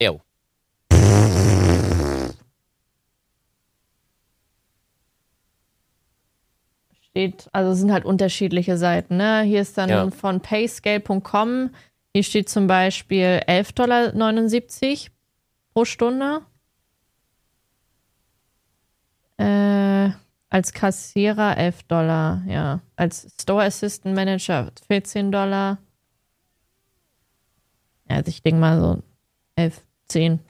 [0.00, 0.20] Ew.
[7.00, 9.42] Steht, also sind halt unterschiedliche Seiten, ne?
[9.42, 10.10] Hier ist dann Ja.
[10.10, 11.70] von payscale.com,
[12.12, 15.16] hier steht zum Beispiel 11,79 Dollar
[15.72, 16.40] pro Stunde.
[19.38, 20.10] Äh,
[20.48, 22.80] als Kassierer 11 Dollar, ja.
[22.96, 25.78] Als Store Assistant Manager 14 Dollar.
[28.10, 29.02] Ja, also ich denke mal so
[29.54, 30.40] 11, 10.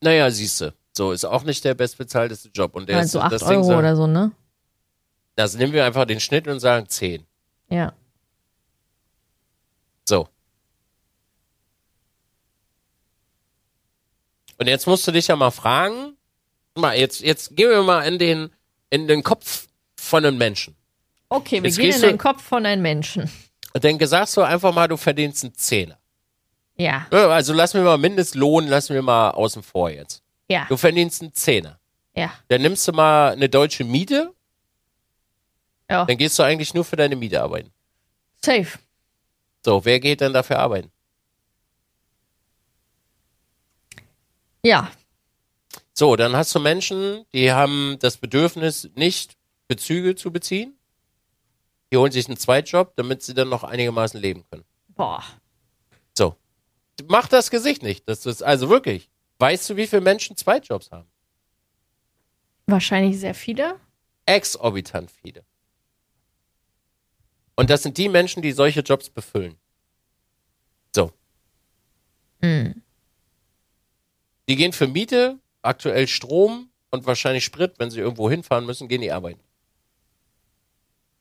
[0.00, 0.72] Naja, siehst du.
[0.96, 2.74] So, ist auch nicht der bestbezahlteste Job.
[2.76, 4.30] Und der Also ist, 8 das Euro sagt- oder so, ne?
[5.34, 7.24] Das nehmen wir einfach den Schnitt und sagen 10.
[7.68, 7.92] Ja.
[10.08, 10.28] So.
[14.58, 16.16] Und jetzt musst du dich ja mal fragen,
[16.74, 18.50] mal, jetzt, jetzt gehen wir mal in den,
[18.90, 20.76] in den Kopf von einem Menschen.
[21.28, 23.30] Okay, wir Jetzt gehen in den Kopf von einem Menschen.
[23.74, 25.98] Und denke, sagst du einfach mal, du verdienst einen Zehner.
[26.80, 30.22] Ja, Also lassen wir mal Mindestlohn, lassen wir mal außen vor jetzt.
[30.48, 31.78] ja, Du verdienst einen Zehner.
[32.14, 34.32] ja, Dann nimmst du mal eine deutsche Miete,
[35.90, 36.04] ja.
[36.04, 37.72] dann gehst du eigentlich nur für deine Miete arbeiten.
[38.44, 38.78] Safe.
[39.64, 40.90] So, wer geht denn dafür arbeiten?
[44.64, 44.90] Ja,
[45.94, 49.36] So, dann hast du Menschen, die haben das Bedürfnis, nicht
[49.66, 50.74] Bezüge zu beziehen.
[51.90, 54.64] Die holen sich einen Zweitjob, damit sie dann noch einigermaßen leben können.
[54.94, 55.24] boah.
[57.06, 58.08] Mach das Gesicht nicht.
[58.08, 59.08] Das ist also wirklich.
[59.38, 61.08] Weißt du, wie viele Menschen Zweitjobs haben?
[62.66, 63.76] Wahrscheinlich sehr viele.
[64.26, 65.44] Exorbitant viele.
[67.54, 69.56] Und das sind die Menschen, die solche Jobs befüllen.
[70.94, 71.12] So.
[72.42, 72.82] Hm.
[74.48, 79.00] Die gehen für Miete, aktuell Strom und wahrscheinlich Sprit, wenn sie irgendwo hinfahren müssen, gehen
[79.00, 79.40] die arbeiten.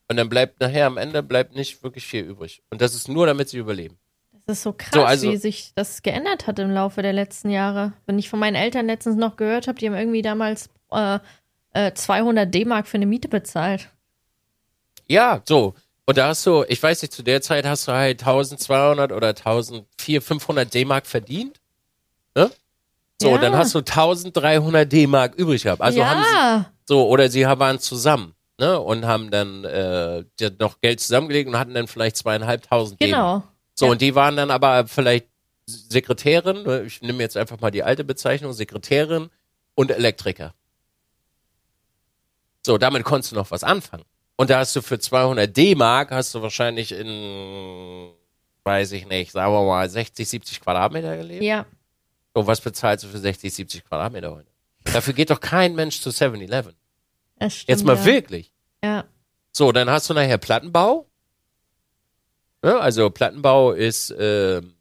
[0.10, 2.62] Und dann bleibt nachher am Ende bleibt nicht wirklich viel übrig.
[2.70, 3.98] Und das ist nur, damit sie überleben.
[4.48, 7.50] Das ist so krass, So, also- wie sich das geändert hat im Laufe der letzten
[7.50, 7.94] Jahre.
[8.06, 11.20] Wenn ich von meinen Eltern letztens noch gehört habe, die haben irgendwie damals äh,
[11.74, 13.90] äh, 200 D-Mark für eine Miete bezahlt.
[15.08, 15.74] Ja, so.
[16.06, 19.28] Und da hast du, ich weiß nicht, zu der Zeit hast du halt 1200 oder
[19.36, 21.60] 1400, 500 D-Mark verdient.
[22.36, 22.50] Ne?
[23.22, 23.38] So, Ja.
[23.40, 25.82] dann hast du 1300 D-Mark übrig gehabt.
[25.82, 28.80] Also haben sie, ja, so, oder sie waren zusammen, ne?
[28.80, 30.24] Und haben dann äh,
[30.60, 33.12] noch Geld zusammengelegt und hatten dann vielleicht zweieinhalbtausend D-Mark.
[33.44, 33.44] genau.
[33.80, 33.92] So, Ja.
[33.92, 35.28] und die waren dann aber vielleicht
[35.68, 39.30] Sekretärin, ne, ich nehme jetzt einfach mal die alte Bezeichnung, Sekretärin
[39.76, 40.54] und Elektriker.
[42.66, 44.04] So, damit konntest du noch was anfangen.
[44.36, 48.12] Und da hast du für 200 D-Mark hast du wahrscheinlich in,
[48.64, 51.44] weiß ich nicht, sagen wir mal 60, 70 Quadratmeter gelebt.
[51.44, 51.66] Ja,
[52.36, 54.50] So, was bezahlst du für 60, 70 Quadratmeter heute?
[54.84, 56.74] Dafür geht doch kein Mensch zu 7-Eleven.
[57.40, 57.70] das stimmt.
[57.70, 58.06] Jetzt mal ja.
[58.06, 58.52] wirklich.
[58.84, 59.06] Ja,
[59.52, 61.07] So, dann hast du nachher Plattenbau.
[62.68, 64.74] Ja, also Plattenbau ist ähm,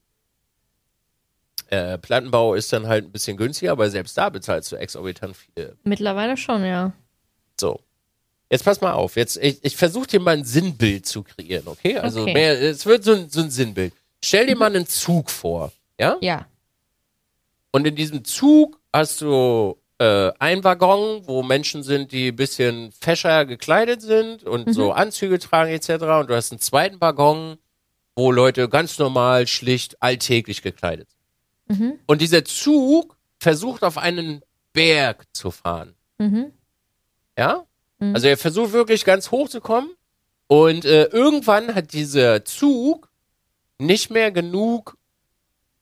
[1.68, 5.76] äh, Plattenbau ist dann halt ein bisschen günstiger, aber selbst da bezahlst du exorbitant viel.
[5.84, 6.92] mittlerweile schon, ja.
[7.60, 7.80] So.
[8.50, 9.16] Jetzt pass mal auf.
[9.16, 11.98] Jetzt, ich, ich versuche dir mal ein Sinnbild zu kreieren, okay?
[11.98, 12.32] Also Okay.
[12.34, 13.92] Mehr, es wird so ein, so ein Sinnbild.
[14.22, 16.16] Stell dir mal einen Zug vor, ja?
[16.20, 16.46] Ja,
[17.72, 22.92] Und in diesem Zug hast du äh, einen Waggon, wo Menschen sind, die ein bisschen
[22.92, 25.90] fescher gekleidet sind und so Anzüge tragen etc.
[26.20, 27.58] Und du hast einen zweiten Waggon,
[28.16, 31.78] wo Leute ganz normal, schlicht, alltäglich gekleidet sind.
[31.78, 31.98] Mhm.
[32.06, 35.94] Und dieser Zug versucht auf einen Berg zu fahren.
[36.18, 36.52] mhm.
[37.38, 37.66] Ja?
[37.98, 38.14] Mhm.
[38.14, 39.90] Also er versucht wirklich ganz hoch zu kommen.
[40.48, 43.10] Und äh, irgendwann hat dieser Zug
[43.78, 44.96] nicht mehr genug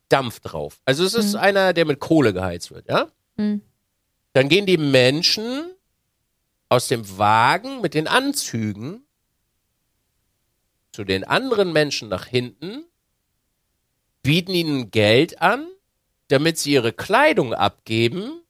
[0.08, 0.80] Dampf drauf.
[0.84, 3.08] Also es ist einer, der mit Kohle geheizt wird, ja?
[3.36, 3.62] Mhm.
[4.32, 5.70] Dann gehen die Menschen
[6.68, 9.03] aus dem Wagen mit den Anzügen
[10.94, 12.84] zu den anderen Menschen nach hinten,
[14.22, 15.66] bieten ihnen Geld an,
[16.28, 18.40] damit sie ihre Kleidung abgeben,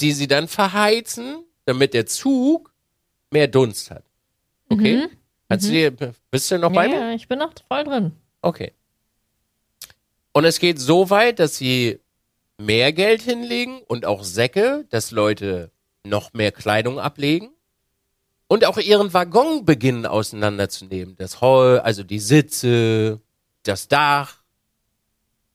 [0.00, 2.72] die sie dann verheizen, damit der Zug
[3.30, 4.04] mehr Dunst hat.
[4.68, 5.06] Okay?
[5.06, 5.10] Mhm.
[5.48, 5.92] Kannst du dir,
[6.32, 6.98] bist du noch bei mir?
[6.98, 8.12] Ja, ich bin noch voll drin.
[8.42, 8.72] Okay.
[10.32, 12.00] Und es geht so weit, dass sie
[12.58, 15.70] mehr Geld hinlegen und auch Säcke, dass Leute
[16.02, 17.53] noch mehr Kleidung ablegen
[18.54, 21.16] und auch ihren Waggon beginnen auseinanderzunehmen.
[21.16, 23.20] Das Heu, also die Sitze,
[23.64, 24.44] das Dach,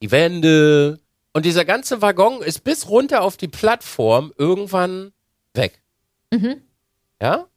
[0.01, 0.99] die Wände
[1.31, 5.13] und dieser ganze Waggon ist bis runter auf die Plattform irgendwann
[5.53, 5.81] weg.
[6.33, 6.61] Mhm.
[7.21, 7.47] Ja?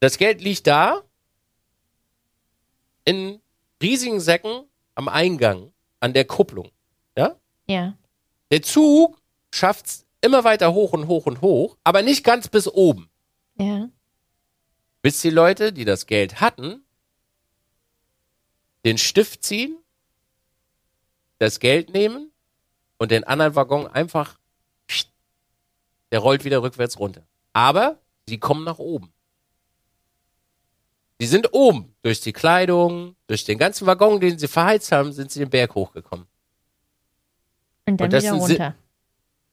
[0.00, 1.00] Das Geld liegt da
[3.04, 3.40] in
[3.80, 4.64] riesigen Säcken
[4.96, 6.72] am Eingang an der Kupplung.
[7.16, 7.36] Ja?
[7.68, 7.94] Ja.
[8.50, 9.20] Der Zug
[9.52, 13.09] schafft's immer weiter hoch und hoch und hoch, aber nicht ganz bis oben.
[13.60, 13.90] Ja.
[15.02, 16.82] Bis die Leute, die das Geld hatten,
[18.84, 19.76] den Stift ziehen,
[21.38, 22.30] das Geld nehmen
[22.98, 24.38] und den anderen Waggon einfach,
[26.10, 27.22] der rollt wieder rückwärts runter.
[27.52, 29.12] Aber sie kommen nach oben.
[31.18, 31.94] Sie sind oben.
[32.02, 35.74] Durch die Kleidung, durch den ganzen Waggon, den sie verheizt haben, sind sie den Berg
[35.74, 36.26] hochgekommen.
[37.86, 38.74] Und dann Und wieder runter.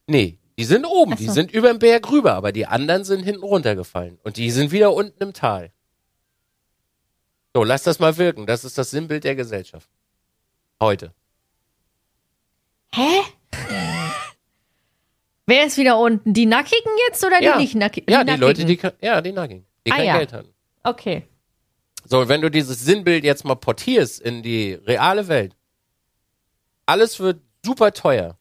[0.07, 1.33] Nee, die sind oben, Ach die so.
[1.33, 4.19] sind über den Berg rüber, aber die anderen sind hinten runtergefallen.
[4.23, 5.71] Und die sind wieder unten im Tal.
[7.55, 8.45] So, lass das mal wirken.
[8.45, 9.89] Das ist das Sinnbild der Gesellschaft.
[10.81, 11.13] Heute.
[12.93, 13.21] Hä?
[15.45, 16.33] Wer ist wieder unten?
[16.33, 17.53] Die Nackigen jetzt oder Ja.
[17.57, 18.11] die nicht Nackigen?
[18.11, 20.17] Ja, die Leute, die, ke- ja, die Nagging, die Ah, kein ja.
[20.17, 20.53] Geld hatten.
[20.83, 21.23] Okay.
[22.05, 25.55] So, wenn du dieses Sinnbild jetzt mal portierst in die reale Welt,
[26.85, 28.37] alles wird super teuer.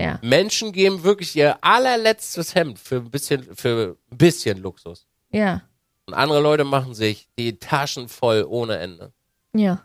[0.00, 0.18] Ja.
[0.22, 5.06] Menschen geben wirklich ihr allerletztes Hemd für ein bisschen, für ein bisschen Luxus.
[5.30, 5.62] Ja.
[6.06, 9.12] Und andere Leute machen sich die Taschen voll ohne Ende.
[9.52, 9.82] Ja.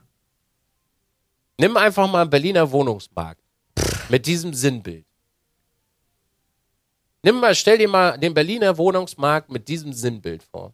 [1.58, 3.42] Nimm einfach mal einen Berliner Wohnungsmarkt
[4.10, 5.06] mit diesem Sinnbild.
[7.24, 10.74] Nimm mal, stell dir mal den Berliner Wohnungsmarkt mit diesem Sinnbild vor.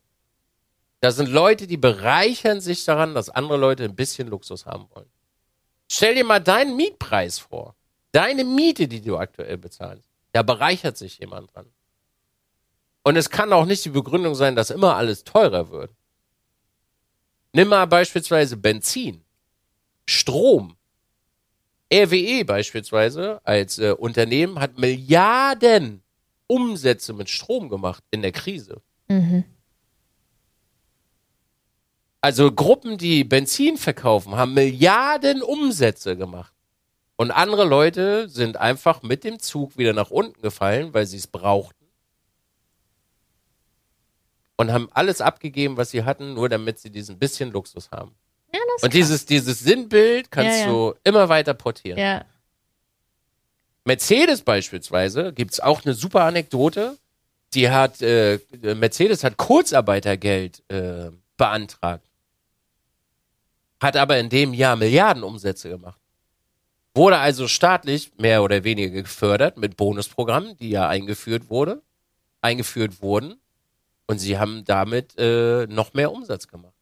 [1.00, 5.10] Da sind Leute, die bereichern sich daran, dass andere Leute ein bisschen Luxus haben wollen.
[5.90, 7.76] Stell dir mal deinen Mietpreis vor.
[8.12, 10.10] Deine Miete, die du aktuell bezahlst.
[10.32, 11.68] Da bereichert sich jemand dran.
[13.04, 15.92] Und es kann auch nicht die Begründung sein, dass immer alles teurer wird.
[17.54, 19.24] Nimm mal beispielsweise Benzin,
[20.06, 20.78] Strom.
[21.94, 26.02] RWE beispielsweise als äh, Unternehmen hat Milliarden
[26.48, 28.82] Umsätze mit Strom gemacht in der Krise.
[29.10, 29.44] Mhm.
[32.22, 36.54] Also Gruppen, die Benzin verkaufen, haben Milliarden Umsätze gemacht.
[37.22, 41.28] Und andere Leute sind einfach mit dem Zug wieder nach unten gefallen, weil sie es
[41.28, 41.86] brauchten.
[44.56, 48.16] Und haben alles abgegeben, was sie hatten, nur damit sie diesen bisschen Luxus haben.
[48.52, 50.72] Ja, das Und dieses, dieses Sinnbild kannst Ja, ja.
[50.72, 52.00] du immer weiter portieren.
[52.00, 52.26] Ja.
[53.86, 56.98] Mercedes beispielsweise gibt's auch eine super Anekdote.
[57.54, 62.04] Die hat, äh, Mercedes hat Kurzarbeitergeld äh, beantragt.
[63.80, 66.01] Hat aber in dem Jahr Milliarden Umsätze gemacht.
[66.94, 71.82] Wurde also staatlich mehr oder weniger gefördert mit Bonusprogrammen, die ja eingeführt wurde,
[72.42, 73.40] eingeführt wurden.
[74.08, 76.74] Und sie haben damit äh, noch mehr Umsatz gemacht.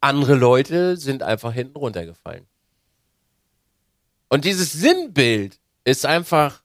[0.00, 2.46] Andere Leute sind einfach hinten runtergefallen.
[4.28, 6.62] Und dieses Sinnbild ist einfach,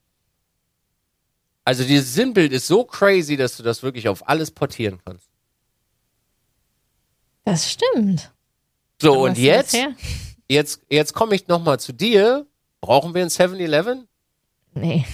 [1.63, 5.27] also dieses Sinnbild ist so crazy, dass du das wirklich auf alles portieren kannst.
[7.43, 8.31] Das stimmt.
[8.99, 9.77] So, und jetzt?
[10.49, 12.45] Jetzt, jetzt komme ich nochmal zu dir.
[12.81, 14.07] Brauchen wir ein 7-Eleven?
[14.73, 15.05] Nee.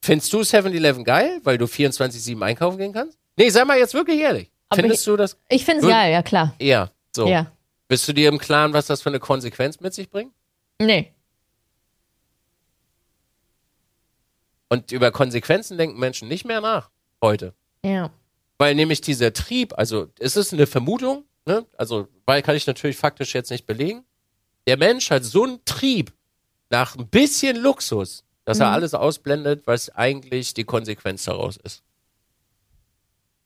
[0.00, 3.18] Findest du 7-Eleven geil, weil du 24-7 einkaufen gehen kannst?
[3.36, 4.50] Nee, sag mal jetzt wirklich ehrlich.
[4.68, 5.38] Aber Findest du das?
[5.48, 6.54] Ich finde es geil, ja klar.
[6.60, 7.28] Ja, so.
[7.28, 7.52] Ja.
[7.88, 10.32] Bist du dir im Klaren, was das für eine Konsequenz mit sich bringt?
[10.80, 11.12] Nee.
[14.68, 16.90] Und über Konsequenzen denken Menschen nicht mehr nach
[17.20, 17.54] heute.
[17.84, 18.10] Ja.
[18.58, 21.66] Weil nämlich dieser Trieb, also es ist eine Vermutung, ne?
[21.76, 24.04] also weil kann ich natürlich faktisch jetzt nicht belegen.
[24.66, 26.12] Der Mensch hat so einen Trieb
[26.70, 31.82] nach ein bisschen Luxus, dass er alles ausblendet, was eigentlich die Konsequenz daraus ist.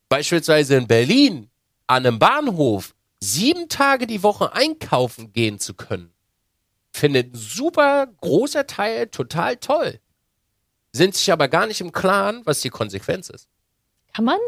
[0.08, 1.50] Beispielsweise in Berlin
[1.86, 6.12] an einem Bahnhof sieben Tage die Woche einkaufen gehen zu können,
[6.92, 10.00] findet ein super großer Teil total toll.
[10.92, 13.48] Sind sich aber gar nicht im Klaren, was die Konsequenz ist.
[14.14, 14.38] Kann man?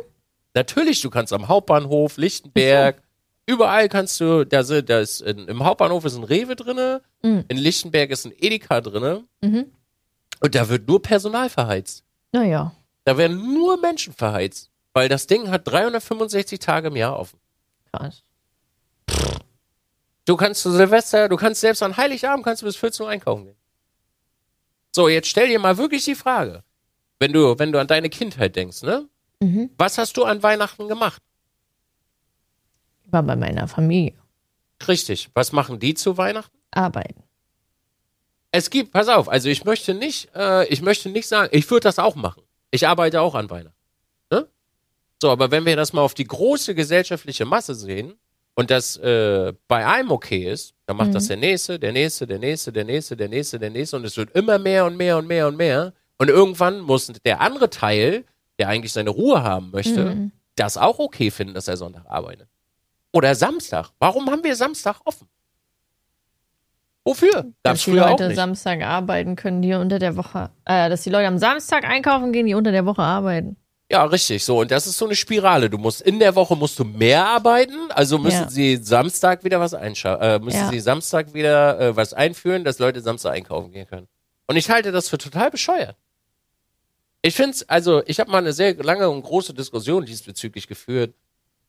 [0.55, 3.03] Natürlich, du kannst am Hauptbahnhof, Lichtenberg,
[3.49, 7.45] überall kannst du, da da ist, in, im Hauptbahnhof ist ein Rewe drinne, Mhm.
[7.49, 9.67] in Lichtenberg ist ein Edeka drinne Mhm.
[10.41, 12.05] und da wird nur Personal verheizt.
[12.33, 12.73] Naja.
[13.05, 17.39] Da werden nur Menschen verheizt, weil das Ding hat 365 Tage im Jahr offen.
[17.93, 18.23] Krass.
[20.27, 23.45] Du kannst zu Silvester, du kannst selbst an Heiligabend kannst du bis 14 Uhr einkaufen
[23.47, 23.57] gehen.
[24.95, 26.63] So, jetzt stell dir mal wirklich die Frage,
[27.19, 29.09] wenn du, wenn du an deine Kindheit denkst, ne?
[29.41, 29.71] Mhm.
[29.79, 31.23] Was hast du an Weihnachten gemacht?
[33.11, 34.15] War bei meiner Familie.
[34.87, 35.31] Richtig.
[35.35, 36.57] Was machen die zu Weihnachten?
[36.71, 37.25] Arbeiten.
[38.51, 41.85] Es gibt, pass auf, also ich möchte nicht, äh, ich möchte nicht sagen, ich würde
[41.85, 42.43] das auch machen.
[42.71, 43.77] Ich arbeite auch an Weihnachten.
[44.31, 44.47] Ne?
[45.21, 48.15] So, aber wenn wir das mal auf die große gesellschaftliche Masse sehen
[48.55, 52.39] und das äh, bei einem okay ist, dann macht das der nächste, der nächste, der
[52.39, 55.27] nächste, der nächste, der nächste, der nächste und es wird immer mehr und mehr und
[55.27, 55.93] mehr und mehr.
[56.17, 58.25] Und irgendwann muss der andere Teil,
[58.59, 62.49] der eigentlich seine Ruhe haben möchte, das auch okay finden, dass er Sonntag arbeitet.
[63.13, 63.91] Oder Samstag.
[63.99, 65.27] Warum haben wir Samstag offen?
[67.05, 67.33] Wofür?
[67.33, 68.35] Gab's Dass die Leute.
[68.35, 72.47] Samstag arbeiten können, die unter der Woche, äh, dass die Leute am Samstag einkaufen gehen,
[72.47, 73.57] die unter der Woche arbeiten.
[73.91, 74.45] Ja, richtig.
[74.45, 75.71] So, und das ist so eine Spirale.
[75.71, 78.51] Du musst in der Woche musst du mehr arbeiten, also müssen Ja.
[78.51, 80.69] sie Samstag wieder was einschauen, äh, müssen Ja.
[80.69, 84.07] sie Samstag wieder äh, was einführen, dass Leute Samstag einkaufen gehen können.
[84.47, 85.97] Und ich halte das für total bescheuert.
[87.23, 91.15] Ich finde also ich habe mal eine sehr lange und große Diskussion diesbezüglich geführt,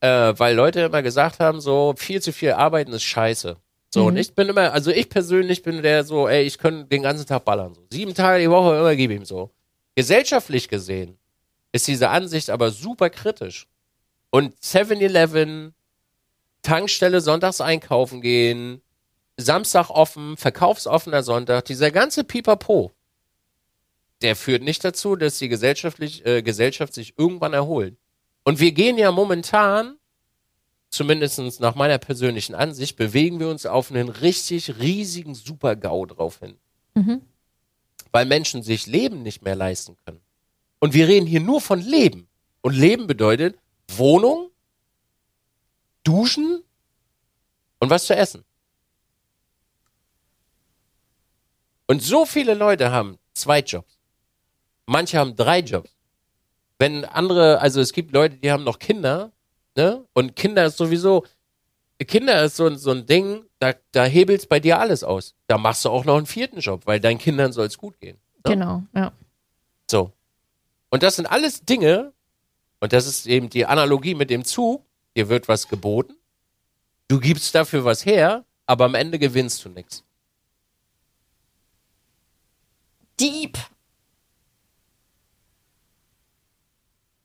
[0.00, 3.56] äh, weil Leute immer gesagt haben, so viel zu viel arbeiten ist scheiße.
[3.92, 7.02] So, und ich bin immer, also ich persönlich bin der so, ey, ich kann den
[7.02, 7.74] ganzen Tag ballern.
[7.74, 7.82] So.
[7.90, 9.50] Sieben Tage die Woche immer gebe ihm so.
[9.96, 11.18] Gesellschaftlich gesehen
[11.72, 13.66] ist diese Ansicht aber super kritisch.
[14.30, 15.74] Und 7-Eleven,
[16.62, 18.80] Tankstelle sonntags einkaufen gehen,
[19.36, 22.92] Samstag offen, verkaufsoffener Sonntag, dieser ganze Pipapo,
[24.22, 27.96] der führt nicht dazu, dass die gesellschaftlich, äh, Gesellschaft sich irgendwann erholt.
[28.44, 29.96] Und wir gehen ja momentan,
[30.88, 36.56] zumindest nach meiner persönlichen Ansicht, bewegen wir uns auf einen richtig riesigen Super-GAU drauf hin.
[36.94, 37.22] Mhm.
[38.12, 40.20] Weil Menschen sich Leben nicht mehr leisten können.
[40.80, 42.28] Und wir reden hier nur von Leben.
[42.62, 44.50] Und Leben bedeutet Wohnung,
[46.02, 46.62] Duschen
[47.78, 48.44] und was zu essen.
[51.86, 53.98] Und so viele Leute haben zwei Jobs.
[54.86, 55.90] Manche haben drei Jobs.
[56.80, 59.32] Wenn andere, also es gibt Leute, die haben noch Kinder,
[59.76, 60.02] ne?
[60.14, 61.26] Und Kinder ist sowieso,
[61.98, 65.34] Kinder ist so, so ein Ding, da, da hebelst bei dir alles aus.
[65.46, 68.16] Da machst du auch noch einen vierten Job, weil deinen Kindern soll es gut gehen.
[68.46, 68.54] Ne?
[68.54, 69.12] Genau, ja.
[69.90, 70.10] So.
[70.88, 72.14] Und das sind alles Dinge,
[72.80, 74.82] und das ist eben die Analogie mit dem Zug,
[75.14, 76.14] dir wird was geboten,
[77.08, 80.02] du gibst dafür was her, aber am Ende gewinnst du nichts.
[83.20, 83.58] Deep.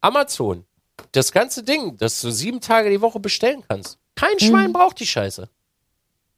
[0.05, 0.65] Amazon,
[1.13, 3.97] das ganze Ding, das du sieben Tage die Woche bestellen kannst.
[4.15, 5.49] Kein Schwein braucht die Scheiße.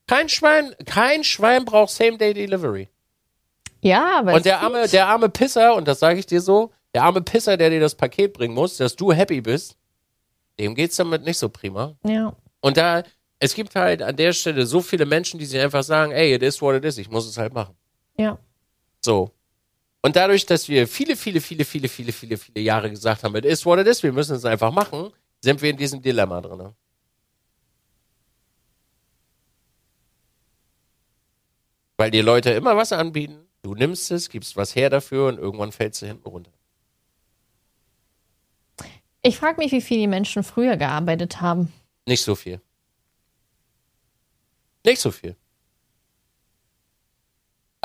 [0.08, 2.88] Kein Schwein, kein Schwein braucht Same-Day-Delivery.
[3.82, 7.04] Ja, aber Und der arme, der arme Pisser, und das sage ich dir so, der
[7.04, 9.76] arme Pisser, der dir das Paket bringen muss, dass du happy bist,
[10.60, 11.96] dem geht's damit nicht so prima.
[12.04, 12.34] ja.
[12.60, 13.04] Und da,
[13.40, 16.42] es gibt halt an der Stelle so viele Menschen, die sich einfach sagen, ey, it
[16.42, 17.76] is what it is, ich muss es halt machen.
[18.18, 18.40] Ja.
[19.02, 19.32] So.
[20.02, 23.46] Und dadurch, dass wir viele, viele, viele, viele, viele, viele, viele Jahre gesagt haben, it
[23.46, 26.74] is what it is, wir müssen es einfach machen, sind wir in diesem Dilemma drin.
[31.98, 35.72] Weil die Leute immer was anbieten, du nimmst es, gibst was her dafür und irgendwann
[35.72, 36.52] fällst du hinten runter.
[39.24, 41.74] Ich frage mich, wie viel die Menschen früher gearbeitet haben.
[42.06, 42.62] Nicht so viel.
[44.86, 45.36] Nicht so viel.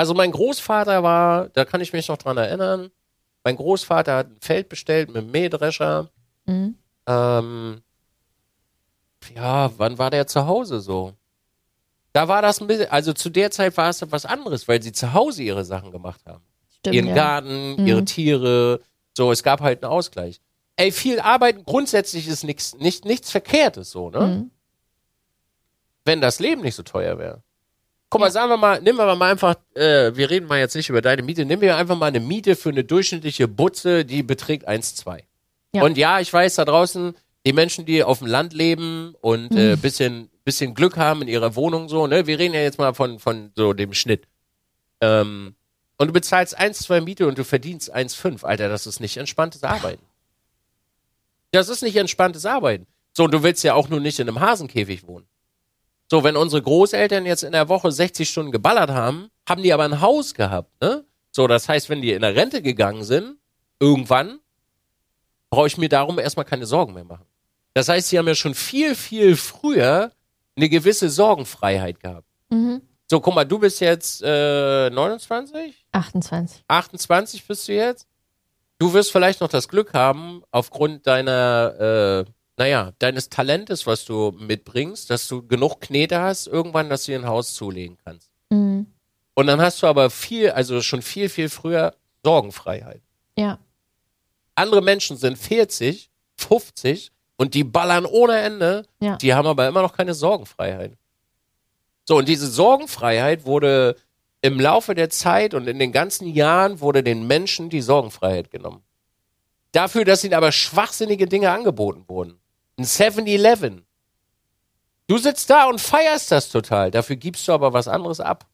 [0.03, 2.91] Also mein Großvater war, da kann ich mich noch dran erinnern,
[3.45, 6.11] mein Großvater hat ein Feld bestellt mit einem Mähdrescher.
[6.45, 6.75] Mhm.
[7.07, 7.83] Ähm,
[9.37, 11.13] ja, wann war der zu Hause so?
[12.13, 14.91] Da war das ein bisschen, also zu der Zeit war es was anderes, weil sie
[14.91, 16.43] zu Hause ihre Sachen gemacht haben.
[16.79, 17.15] Stimmt, ihren ja.
[17.15, 18.81] Garten, ihre Tiere,
[19.17, 20.41] so, es gab halt einen Ausgleich.
[20.75, 24.21] Ey, viel Arbeiten grundsätzlich ist nix, nicht, nichts Verkehrtes so, ne?
[24.21, 24.51] Mhm.
[26.05, 27.45] Wenn das Leben nicht so teuer wäre.
[28.13, 30.91] Guck mal, sagen wir mal, nehmen wir mal einfach, äh, wir reden mal jetzt nicht
[30.91, 34.69] über deine Miete, nehmen wir einfach mal eine Miete für eine durchschnittliche Butze, die beträgt
[34.69, 35.23] 1,2.
[35.73, 35.83] Ja.
[35.83, 37.15] Und ja, ich weiß da draußen,
[37.47, 41.57] die Menschen, die auf dem Land leben und äh, bisschen, bisschen Glück haben in ihrer
[41.57, 44.29] Wohnung so, ne, wir reden ja jetzt mal von, von so dem Schnitt.
[45.01, 45.55] Ähm,
[45.97, 48.45] und du bezahlst 1,2 Miete und du verdienst 1,5.
[48.45, 50.05] Alter, das ist nicht entspanntes Arbeiten.
[51.51, 52.87] Das ist nicht entspanntes Arbeiten.
[53.15, 55.25] So, und du willst ja auch nur nicht in einem Hasenkäfig wohnen.
[56.13, 59.85] So, wenn unsere Großeltern jetzt in der Woche 60 Stunden geballert haben, haben die aber
[59.85, 61.07] ein Haus gehabt, ne?
[61.31, 63.39] So, das heißt, wenn die in der Rente gegangen sind,
[63.81, 64.39] irgendwann
[65.49, 67.25] brauche ich mir darum erstmal keine Sorgen mehr machen.
[67.73, 70.13] Das heißt, sie haben ja schon viel, viel früher
[70.55, 72.29] eine gewisse Sorgenfreiheit gehabt.
[72.51, 72.83] Mhm.
[73.09, 75.87] So, guck mal, du bist jetzt äh, 29?
[75.93, 76.63] 28.
[76.69, 78.07] 28 bist du jetzt.
[78.79, 84.33] Du wirst vielleicht noch das Glück haben, aufgrund deiner, äh, naja, deines Talentes, was du
[84.39, 88.31] mitbringst, dass du genug Knete hast, irgendwann, dass du dir ein Haus zulegen kannst.
[88.51, 88.87] Mhm.
[89.35, 93.01] Und dann hast du aber viel, also schon viel, viel früher Sorgenfreiheit.
[93.39, 93.59] Ja.
[94.55, 99.17] Andere Menschen sind 40, 50 und die ballern ohne Ende, Ja.
[99.17, 100.97] die haben aber immer noch keine Sorgenfreiheit.
[102.05, 103.97] So, und diese Sorgenfreiheit wurde
[104.43, 108.83] im Laufe der Zeit und in den ganzen Jahren wurde den Menschen die Sorgenfreiheit genommen.
[109.71, 112.39] Dafür, dass ihnen aber schwachsinnige Dinge angeboten wurden.
[112.83, 113.83] Ein 7-Eleven.
[115.07, 116.91] Du sitzt da und feierst das total.
[116.91, 118.49] Dafür gibst du aber was anderes ab.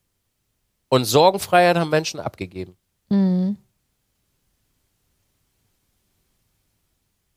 [0.91, 2.77] Und Sorgenfreiheit haben Menschen abgegeben.
[3.09, 3.57] Mhm.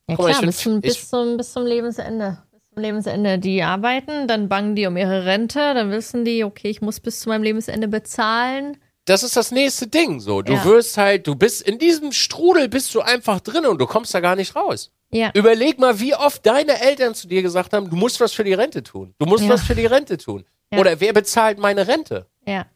[0.08, 2.42] Ja Guck klar, find- bis, zum, ich- bis, zum, bis zum Lebensende.
[2.52, 3.38] Bis zum Lebensende.
[3.38, 7.20] Die arbeiten, dann bangen die um ihre Rente, dann wissen die, okay, ich muss bis
[7.20, 8.76] zu meinem Lebensende bezahlen.
[9.06, 10.42] das ist das nächste Ding so.
[10.42, 10.64] Du Ja.
[10.66, 14.20] wirst halt, du bist in diesem Strudel bist du einfach drin und du kommst da
[14.20, 14.92] gar nicht raus.
[15.14, 15.30] Ja.
[15.34, 18.54] Überleg mal, wie oft deine Eltern zu dir gesagt haben, du musst was für die
[18.54, 19.14] Rente tun.
[19.18, 19.50] Du musst Ja.
[19.50, 20.44] was für die Rente tun.
[20.72, 20.78] Ja.
[20.78, 22.26] Oder wer bezahlt meine Rente?
[22.46, 22.66] Ja.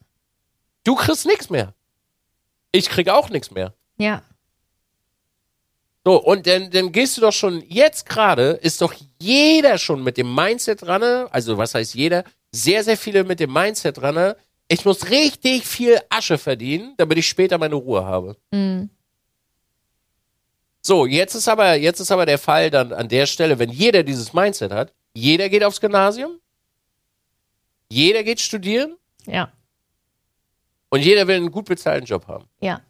[0.85, 1.73] Du kriegst nichts mehr.
[2.73, 3.73] Ich krieg auch nichts mehr.
[3.97, 4.23] Ja.
[6.05, 10.17] So, und dann, dann gehst du doch schon, jetzt gerade ist doch jeder schon mit
[10.19, 12.23] dem Mindset dran, also was heißt jeder?
[12.53, 14.35] Sehr, sehr viele mit dem Mindset dran,
[14.69, 18.37] ich muss richtig viel Asche verdienen, damit ich später meine Ruhe habe.
[18.53, 18.91] Mhm.
[20.87, 24.05] So, jetzt ist aber, jetzt ist aber der Fall dann an der Stelle, wenn jeder
[24.05, 26.39] dieses Mindset hat, jeder geht aufs Gymnasium,
[27.91, 29.51] jeder geht studieren Ja.
[30.91, 32.45] und jeder will einen gut bezahlten Job haben.
[32.61, 32.83] Ja.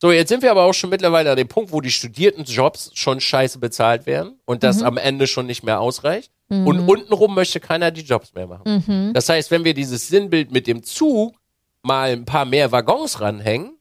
[0.00, 2.90] So, jetzt sind wir aber auch schon mittlerweile an dem Punkt, wo die studierten Jobs
[2.94, 6.32] schon scheiße bezahlt werden und das am Ende schon nicht mehr ausreicht.
[6.48, 8.82] Und untenrum möchte keiner die Jobs mehr machen.
[8.86, 9.12] Mhm.
[9.14, 11.36] Das heißt, wenn wir dieses Sinnbild mit dem Zug
[11.82, 13.76] mal ein paar mehr Waggons ranhängen,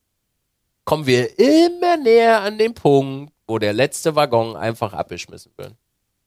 [0.83, 5.73] kommen wir immer näher an den Punkt, wo der letzte Waggon einfach abgeschmissen wird.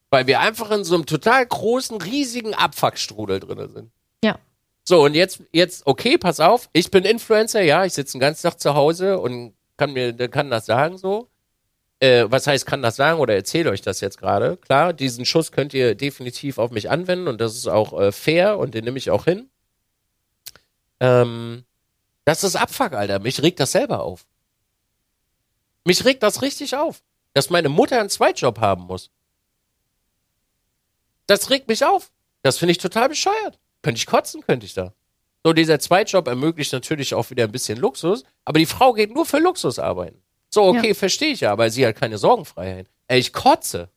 [0.09, 3.91] Weil wir einfach in so einem total großen, riesigen Abfuckstrudel drin sind.
[4.23, 4.39] Ja.
[4.83, 8.43] So, und jetzt, jetzt, okay, pass auf, ich bin Influencer, ja, ich sitze den ganzen
[8.43, 11.29] Tag zu Hause und kann mir, kann das sagen so.
[11.99, 14.57] Äh, was heißt, kann das sagen oder erzähle euch das jetzt gerade?
[14.57, 18.57] Klar, diesen Schuss könnt ihr definitiv auf mich anwenden und das ist auch äh, fair
[18.57, 19.49] und den nehme ich auch hin.
[20.99, 21.63] Ähm,
[22.25, 23.19] das ist Abfuck, Alter.
[23.19, 24.25] Mich regt das selber auf.
[25.85, 27.01] Mich regt das richtig auf,
[27.33, 29.09] dass meine Mutter einen Zweitjob haben muss.
[31.27, 32.11] Das regt mich auf.
[32.41, 33.59] Das finde ich total bescheuert.
[33.81, 34.93] Könnte ich kotzen, könnte ich da.
[35.43, 39.25] So, dieser Zweitjob ermöglicht natürlich auch wieder ein bisschen Luxus, aber die Frau geht nur
[39.25, 40.21] für Luxus arbeiten.
[40.53, 40.93] So, okay, ja.
[40.93, 42.87] verstehe ich ja, aber sie hat keine Sorgenfreiheit.
[43.07, 43.89] Ey, ich kotze.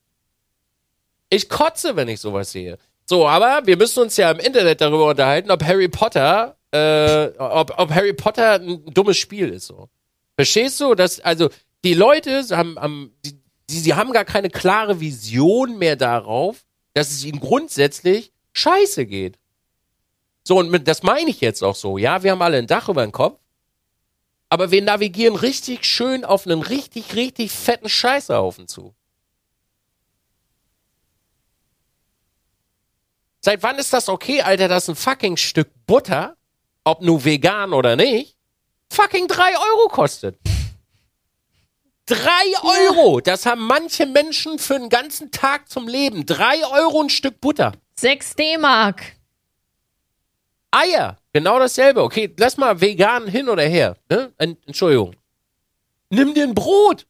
[1.28, 2.78] Ich kotze, wenn ich sowas sehe.
[3.05, 7.78] So, aber wir müssen uns ja im Internet darüber unterhalten, ob Harry Potter, äh, ob,
[7.78, 9.89] ob Harry Potter ein dummes Spiel ist, so.
[10.37, 11.51] Verstehst du, dass, also,
[11.85, 16.64] die Leute haben, haben die, die, sie haben gar keine klare Vision mehr darauf,
[16.95, 19.39] dass es ihnen grundsätzlich scheiße geht.
[20.45, 21.99] So, und mit, das meine ich jetzt auch so.
[21.99, 23.39] Ja, wir haben alle ein Dach über dem Kopf,
[24.49, 28.95] aber wir navigieren richtig schön auf einen richtig, richtig fetten Scheißhaufen zu.
[33.41, 36.37] Seit wann ist das okay, Alter, dass ein fucking Stück Butter,
[36.82, 38.37] ob nur vegan oder nicht,
[38.91, 40.39] fucking drei Euro kostet?
[42.07, 42.18] Drei
[42.62, 43.20] Euro!
[43.20, 46.26] Das haben manche Menschen für einen ganzen Tag zum Leben.
[46.26, 47.72] Drei Euro ein Stück Butter.
[47.96, 49.02] Sechs D-Mark.
[50.70, 52.02] Eier, genau dasselbe.
[52.02, 53.96] Okay, lass mal vegan hin oder her.
[54.11, 54.32] Ne?
[54.38, 55.14] Entschuldigung.
[56.11, 57.07] Nimm dir ein Brot.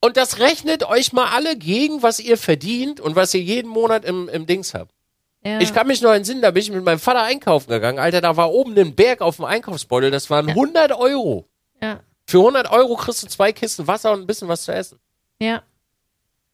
[0.00, 4.04] Und das rechnet euch mal alle gegen, was ihr verdient und was ihr jeden Monat
[4.04, 4.94] im, im Dings habt.
[5.42, 5.60] Ja.
[5.60, 7.98] Ich kann mich noch entsinnen, da bin ich mit meinem Vater einkaufen gegangen.
[7.98, 10.54] Alter, da war oben ein Berg auf dem Einkaufsbeutel, das waren ja.
[10.54, 11.48] 100 Euro.
[11.82, 12.00] Ja.
[12.30, 15.00] Für 100 Euro kriegst du zwei Kisten Wasser und ein bisschen was zu essen.
[15.40, 15.64] Ja.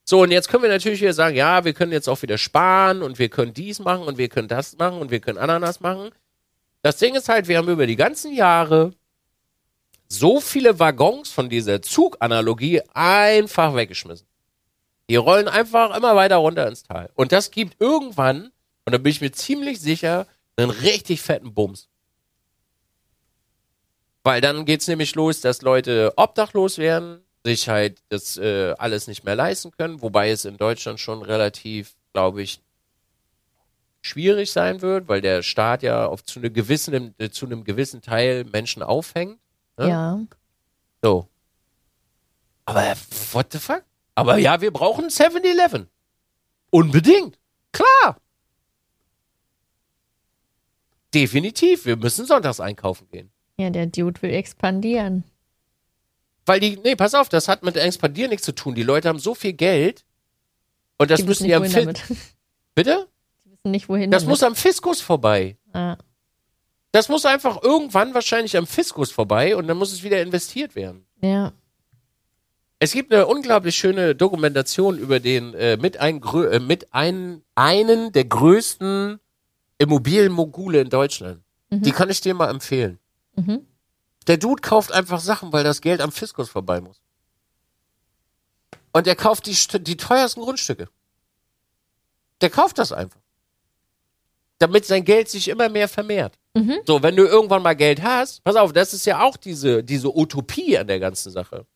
[0.06, 3.02] So, und jetzt können wir natürlich wieder sagen, ja, wir können jetzt auch wieder sparen
[3.02, 6.12] und wir können dies machen und wir können das machen und wir können Ananas machen.
[6.80, 8.94] Das Ding ist halt, wir haben über die ganzen Jahre
[10.08, 14.26] so viele Waggons von dieser Zuganalogie einfach weggeschmissen.
[15.10, 17.10] Die rollen einfach immer weiter runter ins Tal.
[17.16, 18.50] Und das gibt irgendwann,
[18.86, 21.90] und da bin ich mir ziemlich sicher, einen richtig fetten Bums.
[24.26, 29.22] Weil dann geht's nämlich los, dass Leute obdachlos werden, sich halt das äh, alles nicht
[29.22, 32.60] mehr leisten können, wobei es in Deutschland schon relativ, glaube ich,
[34.02, 38.02] schwierig sein wird, weil der Staat ja auf zu, eine gewissen, äh, zu einem gewissen
[38.02, 39.38] Teil Menschen aufhängt.
[39.78, 39.90] Ne?
[39.90, 40.20] Ja.
[41.02, 41.28] So.
[42.64, 42.96] Aber
[43.30, 43.84] what the fuck?
[44.16, 45.86] Aber ja, wir brauchen 7-Eleven.
[46.70, 47.38] Unbedingt.
[47.70, 48.20] Klar.
[51.14, 51.86] Definitiv.
[51.86, 53.30] Wir müssen sonntags einkaufen gehen.
[53.58, 55.24] Ja, der Dude will expandieren.
[56.44, 58.74] Weil die, nee, pass auf, das hat mit expandieren nichts zu tun.
[58.74, 60.04] Die Leute haben so viel Geld
[60.98, 62.00] und das die müssen die am Fiskus.
[62.74, 63.08] Bitte?
[63.44, 64.30] Die wissen nicht, wohin Das damit.
[64.30, 65.56] muss am Fiskus vorbei.
[65.72, 65.96] Ah.
[66.92, 71.04] Das muss einfach irgendwann wahrscheinlich am Fiskus vorbei und dann muss es wieder investiert werden.
[71.20, 71.52] Ja.
[72.78, 78.12] Es gibt eine unglaublich schöne Dokumentation über den äh, mit, ein, äh, mit ein, einen
[78.12, 79.18] der größten
[79.78, 81.42] Immobilienmogule in Deutschland.
[81.70, 81.82] Mhm.
[81.82, 82.98] Die kann ich dir mal empfehlen.
[83.36, 83.66] Mhm.
[84.26, 87.00] Der Dude kauft einfach Sachen, weil das Geld am Fiskus vorbei muss.
[88.92, 90.88] Und er kauft die, die teuersten Grundstücke.
[92.40, 93.20] Der kauft das einfach.
[94.58, 96.38] Damit sein Geld sich immer mehr vermehrt.
[96.54, 96.78] Mhm.
[96.86, 100.16] So, wenn du irgendwann mal Geld hast, pass auf, das ist ja auch diese, diese
[100.16, 101.66] Utopie an der ganzen Sache.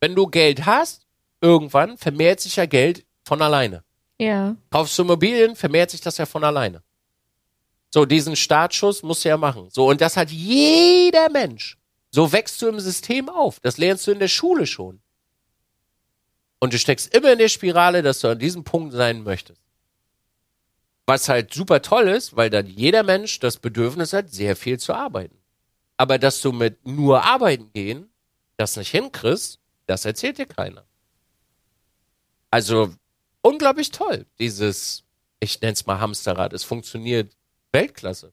[0.00, 1.06] Wenn du Geld hast,
[1.40, 3.84] irgendwann vermehrt sich ja Geld von alleine.
[4.18, 4.56] Ja.
[4.70, 6.82] Kaufst du Immobilien, vermehrt sich das ja von alleine.
[7.94, 9.68] So, diesen Startschuss musst du ja machen.
[9.70, 11.78] So, und das hat jeder Mensch.
[12.10, 13.60] So wächst du im System auf.
[13.60, 15.00] Das lernst du in der Schule schon.
[16.58, 19.60] Und du steckst immer in der Spirale, dass du an diesem Punkt sein möchtest.
[21.06, 24.92] Was halt super toll ist, weil dann jeder Mensch das Bedürfnis hat, sehr viel zu
[24.92, 25.38] arbeiten.
[25.96, 28.10] Aber dass du mit nur arbeiten gehen,
[28.56, 30.84] das nicht hinkriegst, das erzählt dir keiner.
[32.50, 32.92] Also
[33.40, 35.04] unglaublich toll, dieses,
[35.38, 36.52] ich nenne es mal Hamsterrad.
[36.52, 37.36] Es funktioniert
[37.74, 38.32] Weltklasse.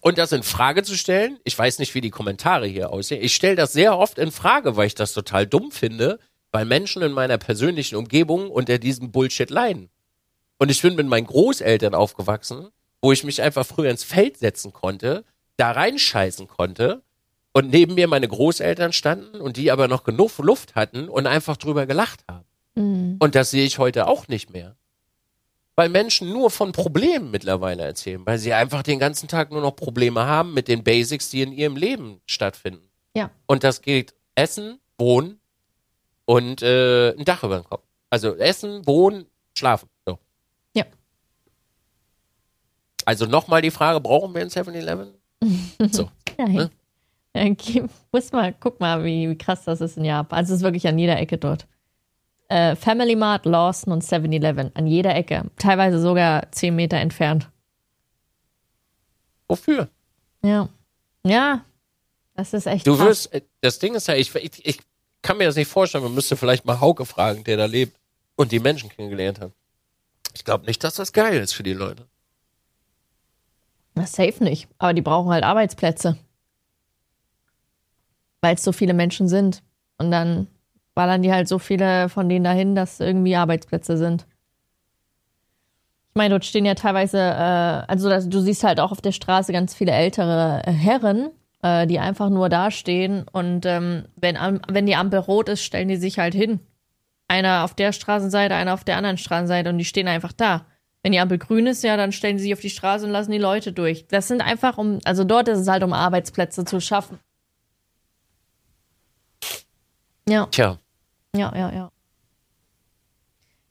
[0.00, 3.22] Und das in Frage zu stellen, ich weiß nicht, wie die Kommentare hier aussehen.
[3.22, 6.18] Ich stelle das sehr oft in Frage, weil ich das total dumm finde,
[6.52, 9.90] weil Menschen in meiner persönlichen Umgebung unter diesem Bullshit leiden.
[10.58, 12.68] Und ich bin mit meinen Großeltern aufgewachsen,
[13.02, 15.24] wo ich mich einfach früher ins Feld setzen konnte,
[15.56, 17.02] da reinscheißen konnte
[17.52, 21.56] und neben mir meine Großeltern standen und die aber noch genug Luft hatten und einfach
[21.56, 22.46] drüber gelacht haben.
[22.74, 23.16] Mhm.
[23.18, 24.76] Und das sehe ich heute auch nicht mehr
[25.80, 29.74] weil Menschen nur von Problemen mittlerweile erzählen, weil sie einfach den ganzen Tag nur noch
[29.74, 32.86] Probleme haben mit den Basics, die in ihrem Leben stattfinden.
[33.16, 33.30] Ja.
[33.46, 35.40] Und das gilt Essen, Wohnen
[36.26, 37.82] und äh, ein Dach über dem Kopf.
[38.10, 39.24] Also Essen, Wohnen,
[39.56, 39.88] Schlafen.
[40.04, 40.18] So.
[40.76, 40.84] Ja.
[43.06, 45.14] Also nochmal die Frage, brauchen wir ein 7-Eleven?
[45.90, 46.10] So.
[46.36, 46.68] Nein.
[47.34, 47.54] Ne?
[47.54, 50.40] Geh- muss mal, guck mal, wie, wie krass das ist in Japan.
[50.40, 51.66] Also es ist wirklich an jeder Ecke dort.
[52.50, 54.72] Äh, Family Mart, Lawson und 7-Eleven.
[54.74, 55.44] An jeder Ecke.
[55.56, 57.48] Teilweise sogar 10 Meter entfernt.
[59.48, 59.88] Wofür?
[60.42, 60.68] Ja.
[61.24, 61.64] Ja.
[62.34, 63.06] Das ist echt Du krass.
[63.06, 64.80] wirst, äh, das Ding ist ja, ich, ich, ich
[65.22, 67.96] kann mir das nicht vorstellen, man müsste vielleicht mal Hauke fragen, der da lebt
[68.36, 69.52] und die Menschen kennengelernt hat.
[70.34, 72.06] Ich glaube nicht, dass das geil ist für die Leute.
[73.94, 74.68] Na, safe nicht.
[74.78, 76.16] Aber die brauchen halt Arbeitsplätze.
[78.40, 79.62] Weil es so viele Menschen sind.
[79.98, 80.46] Und dann
[81.00, 84.26] ballern die halt so viele von denen dahin, dass irgendwie Arbeitsplätze sind.
[86.10, 89.12] Ich meine, dort stehen ja teilweise, äh, also das, du siehst halt auch auf der
[89.12, 91.30] Straße ganz viele ältere Herren,
[91.62, 93.24] äh, die einfach nur da stehen.
[93.32, 94.36] Und ähm, wenn,
[94.68, 96.60] wenn die Ampel rot ist, stellen die sich halt hin.
[97.28, 100.66] Einer auf der Straßenseite, einer auf der anderen Straßenseite und die stehen einfach da.
[101.02, 103.32] Wenn die Ampel grün ist, ja, dann stellen sie sich auf die Straße und lassen
[103.32, 104.06] die Leute durch.
[104.08, 107.18] Das sind einfach um, also dort ist es halt um Arbeitsplätze zu schaffen.
[110.30, 110.78] Ja, Tja,
[111.36, 111.92] ja, ja, ja.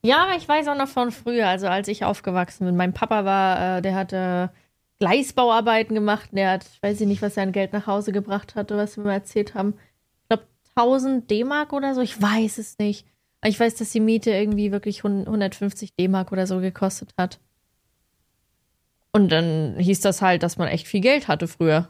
[0.01, 2.77] Ja, ich weiß auch noch von früher, also als ich aufgewachsen bin.
[2.77, 4.51] Mein Papa war, äh, der hatte
[4.99, 6.29] Gleisbauarbeiten gemacht.
[6.31, 9.03] Der hat, ich weiß nicht, was er an Geld nach Hause gebracht hatte, was wir
[9.03, 9.73] mal erzählt haben.
[10.23, 12.01] Ich glaube 1000 D-Mark oder so.
[12.01, 13.05] Ich weiß es nicht.
[13.43, 17.39] Ich weiß, dass die Miete irgendwie wirklich 150 D-Mark oder so gekostet hat.
[19.11, 21.89] Und dann hieß das halt, dass man echt viel Geld hatte früher.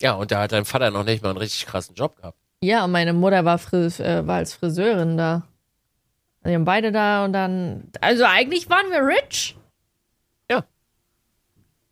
[0.00, 2.38] ja, und da hat dein Vater noch nicht mal einen richtig krassen Job gehabt.
[2.62, 5.46] Ja, und meine Mutter war, Fris äh, war als Friseurin da.
[6.44, 7.90] Die haben beide da und dann.
[8.00, 9.56] Also eigentlich waren wir rich.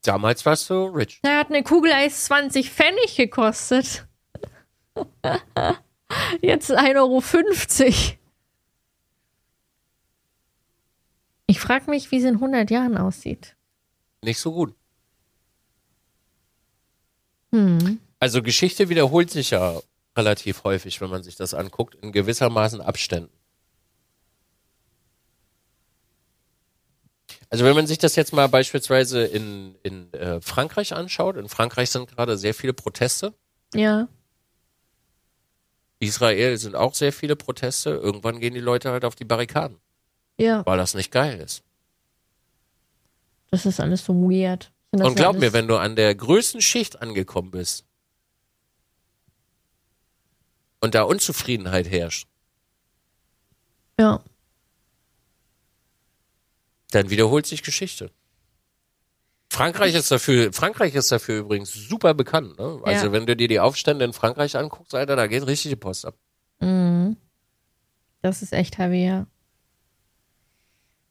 [0.03, 1.21] Damals warst du rich.
[1.23, 4.07] Da hat eine Kugel Eis 20 Pfennig gekostet.
[6.41, 7.23] Jetzt 1,50 Euro.
[11.47, 13.57] Ich frage mich, wie es in 100 Jahren aussieht.
[14.23, 14.75] Nicht so gut.
[17.53, 17.99] Hm.
[18.21, 19.81] Also Geschichte wiederholt sich ja
[20.17, 23.33] relativ häufig, wenn man sich das anguckt, in gewissermaßen Abständen.
[27.49, 31.91] Also wenn man sich das jetzt mal beispielsweise in, in äh, Frankreich anschaut, in Frankreich
[31.91, 33.35] sind gerade sehr viele Proteste.
[33.75, 34.09] Ja.
[35.99, 37.91] Israel sind auch sehr viele Proteste.
[37.91, 39.79] Irgendwann gehen die Leute halt auf die Barrikaden,
[40.39, 40.65] Ja.
[40.65, 41.63] weil das nicht geil ist.
[43.51, 44.71] Das ist alles so weird.
[44.93, 47.85] Und glaub alles- mir, wenn du an der größten Schicht angekommen bist
[50.81, 52.27] und da Unzufriedenheit herrscht,
[53.99, 54.23] Ja.
[56.91, 58.11] dann wiederholt sich Geschichte.
[59.53, 62.59] Frankreich ist dafür, Frankreich ist dafür übrigens super bekannt.
[62.59, 62.81] Ne?
[62.85, 63.13] Also Ja.
[63.13, 66.17] wenn du dir die Aufstände in Frankreich anguckst, Alter, da geht richtig die Post ab.
[66.61, 67.17] Mhm.
[68.23, 69.27] Das ist echt heavy, ja.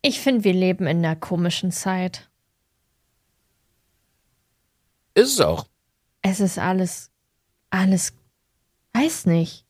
[0.01, 2.29] Ich finde, wir leben in einer komischen Zeit.
[5.15, 5.67] Ist es auch.
[6.21, 7.11] Es ist alles,
[7.69, 8.13] alles,
[8.93, 9.65] weiß nicht.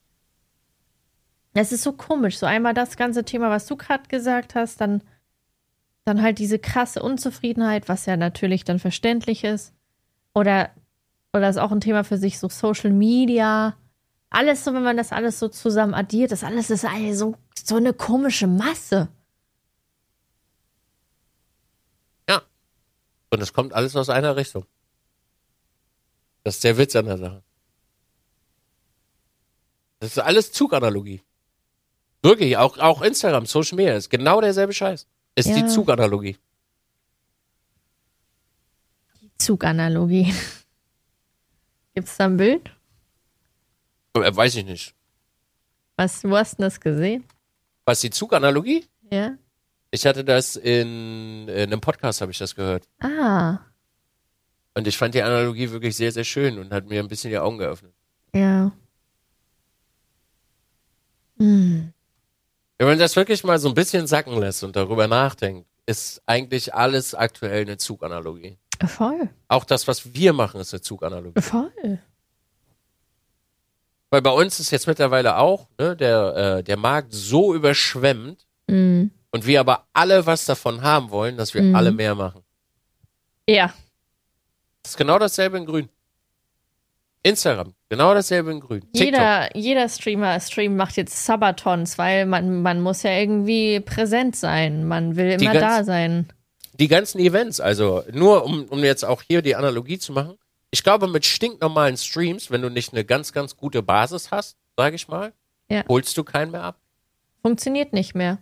[1.52, 2.38] Es ist so komisch.
[2.38, 5.02] So einmal das ganze Thema, was du gerade gesagt hast, dann,
[6.04, 9.74] dann halt diese krasse Unzufriedenheit, was ja natürlich dann verständlich ist.
[10.32, 10.70] Oder,
[11.32, 13.76] oder ist auch ein Thema für sich, so Social Media.
[14.30, 17.76] Alles so, wenn man das alles so zusammen addiert, das alles ist eine, so, so
[17.76, 19.08] eine komische Masse.
[22.28, 22.42] Ja.
[23.30, 24.66] Und es kommt alles aus einer Richtung.
[26.44, 27.42] Das ist der Witz an der Sache.
[30.00, 31.22] Das ist alles Zuganalogie.
[32.22, 35.06] Wirklich, auch, auch Instagram, Social Media ist genau derselbe Scheiß.
[35.36, 35.54] Ist Ja.
[35.56, 36.36] die Zuganalogie.
[39.38, 40.34] Zuganalogie.
[41.94, 42.70] Gibt's da ein Bild?
[44.14, 44.94] Äh, weiß ich nicht.
[45.96, 47.24] Was, wo hast du das gesehen?
[47.84, 48.86] Was die Zuganalogie?
[49.10, 49.32] Ja.
[49.90, 52.84] Ich hatte das in, in einem Podcast, habe ich das gehört.
[53.00, 53.58] Ah,
[54.74, 57.38] Und ich fand die Analogie wirklich sehr, sehr schön und hat mir ein bisschen die
[57.38, 57.92] Augen geöffnet.
[58.34, 58.72] ja.
[61.40, 61.92] Hm.
[62.78, 66.72] Wenn man das wirklich mal so ein bisschen sacken lässt und darüber nachdenkt, ist eigentlich
[66.74, 68.56] alles aktuell eine Zuganalogie.
[68.86, 71.40] Voll, Auch das, was wir machen, ist eine Zuganalogie.
[71.42, 71.98] voll.
[74.10, 79.10] Weil bei uns ist jetzt mittlerweile auch ne, der, äh, der Markt so überschwemmt Mhm.
[79.32, 81.74] und wir aber alle was davon haben wollen, dass wir Mhm.
[81.74, 82.42] alle mehr machen.
[83.48, 83.72] Ja,
[84.82, 85.88] Das ist genau dasselbe in Grün.
[87.22, 88.80] Instagram, genau dasselbe in Grün.
[88.80, 89.00] TikTok.
[89.04, 94.86] jeder, jeder Streamer, Stream macht jetzt Sabatons, weil man, man muss ja irgendwie präsent sein.
[94.86, 96.32] Man will immer ganz- da sein.
[96.72, 100.38] die ganzen Events, also nur um, um jetzt auch hier die Analogie zu machen.
[100.70, 104.96] Ich glaube, mit stinknormalen Streams, wenn du nicht eine ganz, ganz gute Basis hast, sage
[104.96, 105.32] ich mal,
[105.68, 105.84] Ja.
[105.88, 106.80] holst du keinen mehr ab.
[107.42, 108.38] Funktioniert nicht mehr.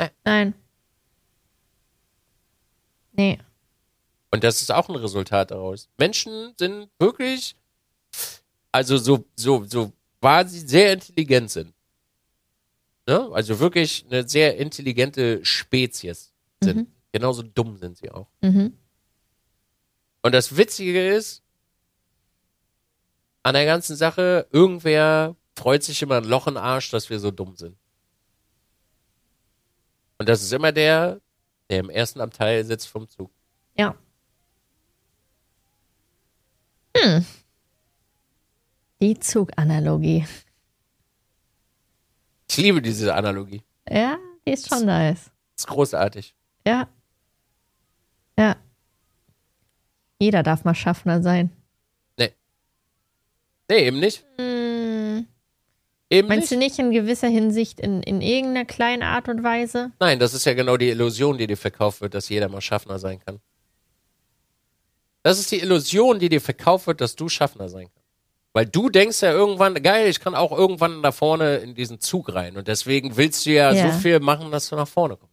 [0.00, 0.08] Nee.
[0.24, 0.54] Nein.
[3.12, 3.38] Nee.
[4.30, 5.88] Und das ist auch ein Resultat daraus.
[5.98, 7.56] Menschen sind wirklich,
[8.78, 11.74] also so, so, so quasi sehr intelligent sind.
[13.08, 13.28] Ne?
[13.32, 16.76] Also wirklich eine sehr intelligente Spezies sind.
[16.76, 16.86] Mhm.
[17.10, 18.28] Genauso dumm sind sie auch.
[18.40, 18.78] Mhm.
[20.22, 21.42] Und das Witzige ist,
[23.42, 27.18] an der ganzen Sache, irgendwer freut sich immer ein Loch in den Arsch, dass wir
[27.18, 27.76] so dumm sind.
[30.18, 31.20] Und das ist immer der,
[31.68, 33.32] der im ersten Abteil sitzt vom Zug.
[33.76, 33.96] Ja.
[36.96, 37.24] Hm.
[39.00, 40.26] Die Zuganalogie.
[42.50, 43.62] Ich liebe diese Analogie.
[43.88, 45.30] Ja, die ist schon nice.
[45.54, 46.34] Das ist großartig.
[46.66, 46.88] Ja.
[48.38, 48.56] Ja.
[50.18, 51.52] Jeder darf mal Schaffner sein.
[53.70, 54.24] Nee, eben nicht.
[54.38, 55.26] Hm.
[56.10, 56.52] Eben Meinst nicht.
[56.52, 59.92] du nicht in gewisser Hinsicht in, in irgendeiner kleinen Art und Weise?
[60.00, 62.98] Nein, das ist ja genau die Illusion, die dir verkauft wird, dass jeder mal Schaffner
[62.98, 63.40] sein kann.
[65.22, 67.97] Das ist die Illusion, die dir verkauft wird, dass du Schaffner sein kannst.
[68.58, 72.34] Weil du denkst ja irgendwann, geil, ich kann auch irgendwann da vorne in diesen Zug
[72.34, 72.56] rein.
[72.56, 73.92] Und deswegen willst du ja, Ja.
[73.92, 75.32] so viel machen, dass du nach vorne kommst.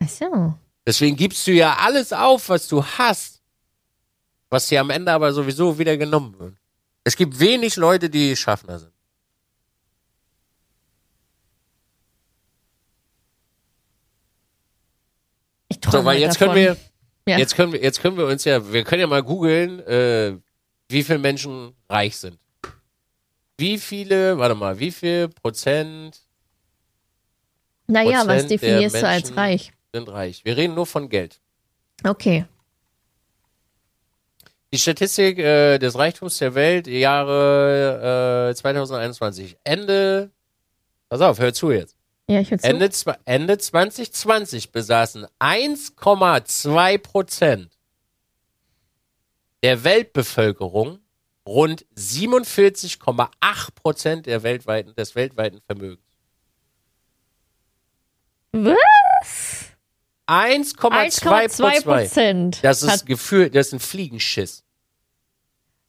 [0.00, 0.54] Ach so.
[0.86, 3.40] Deswegen gibst du ja alles auf, was du hast,
[4.50, 6.56] was dir am Ende aber sowieso wieder genommen wird.
[7.04, 8.92] Es gibt wenig Leute, die Schaffner sind.
[15.68, 16.54] Ich träume So, weil halt jetzt davon.
[16.54, 16.76] können
[17.26, 17.38] wir, Ja.
[17.38, 20.36] jetzt können wir, jetzt können wir uns ja, wir können ja mal googeln, äh,
[20.88, 22.38] wie viele Menschen reich sind.
[23.58, 26.20] Wie viele, warte mal, wie viel Prozent
[27.88, 29.72] Naja, was Prozent der definierst du als reich?
[29.92, 30.44] sind reich?
[30.44, 31.40] Wir reden nur von Geld.
[32.04, 32.46] Okay.
[34.72, 39.56] Die Statistik äh, des Reichtums der Welt, Jahre äh, 2021.
[39.64, 40.30] Ende,
[41.08, 41.96] pass auf, hör zu jetzt.
[42.28, 42.66] Ja, ich will zu.
[42.66, 42.90] Ende,
[43.24, 47.78] Ende 2020 besaßen 1,2 Prozent
[49.62, 51.00] der Weltbevölkerung
[51.48, 53.28] rund 47,8
[53.74, 56.04] Prozent der weltweiten, des weltweiten Vermögens.
[58.52, 58.76] Was?
[60.26, 62.58] 1,2 1,2 Prozent.
[62.62, 64.62] Das ist Hat- Gefühl, das ist ein Fliegenschiss.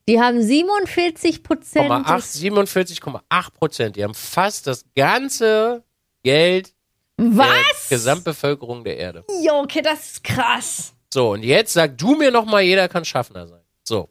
[0.07, 1.91] Die haben 47 Prozent.
[1.91, 3.95] 47,8 47,8 Prozent.
[3.95, 5.84] Die haben fast das ganze
[6.24, 6.74] Geld
[7.20, 7.89] der Was?
[7.89, 9.26] Gesamtbevölkerung der Erde.
[9.43, 10.93] Jo, okay, das ist krass.
[11.14, 13.62] So, und jetzt sag du mir noch mal, jeder kann Schaffner sein.
[13.84, 14.10] So.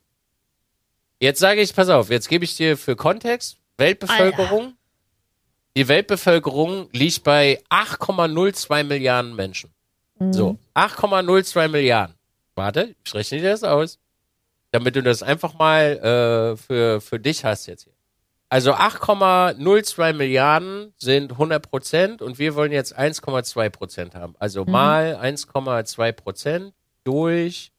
[1.21, 4.75] Jetzt sage ich, pass auf, jetzt gebe ich dir für Kontext, Weltbevölkerung.
[5.77, 9.71] Die Weltbevölkerung liegt bei 8,02 Milliarden Menschen.
[10.31, 12.17] So, 8,02 Milliarden.
[12.55, 13.99] Warte, ich rechne dir das aus.
[14.73, 17.93] Damit du das einfach mal äh, für, für dich hast jetzt hier.
[18.51, 24.35] Also 8,02 Milliarden sind 100 Prozent und wir wollen jetzt 1,2 Prozent haben.
[24.39, 27.73] Also mal 1,2 Prozent durch,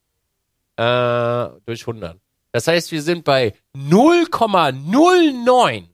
[0.78, 2.18] äh, durch 100.
[2.52, 5.88] Das heißt, wir sind bei 0,09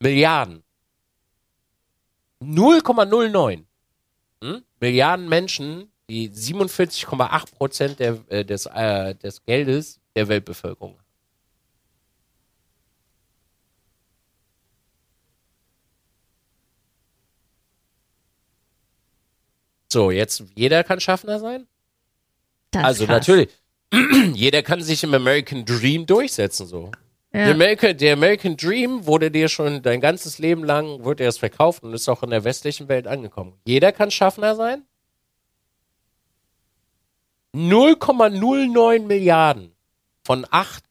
[0.00, 0.62] Milliarden.
[2.42, 3.64] 0,09
[4.42, 4.64] hm?
[4.80, 11.02] Milliarden Menschen, die 47,8 Prozent der, äh, des, äh, des Geldes der Weltbevölkerung haben.
[19.92, 21.66] So, jetzt jeder kann Schaffner sein?
[22.70, 23.20] Das also ist krass.
[23.20, 23.50] natürlich,
[24.34, 26.90] jeder kann sich im American Dream durchsetzen so.
[27.32, 27.52] Der, Ja.
[27.52, 31.94] American, der American Dream wurde dir schon dein ganzes Leben lang, wurde erst verkauft und
[31.94, 33.54] ist auch in der westlichen Welt angekommen.
[33.64, 34.82] Jeder kann Schaffner sein?
[37.54, 39.72] 0,09 Milliarden
[40.24, 40.84] von 8,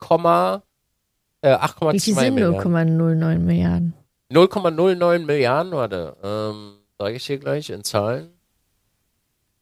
[1.41, 2.73] äh, 8,2 Wie viel sind Milliarden.
[2.73, 3.93] 0,09 Milliarden?
[4.31, 8.29] 0,09 Milliarden, warte, ähm, sage ich hier gleich in Zahlen.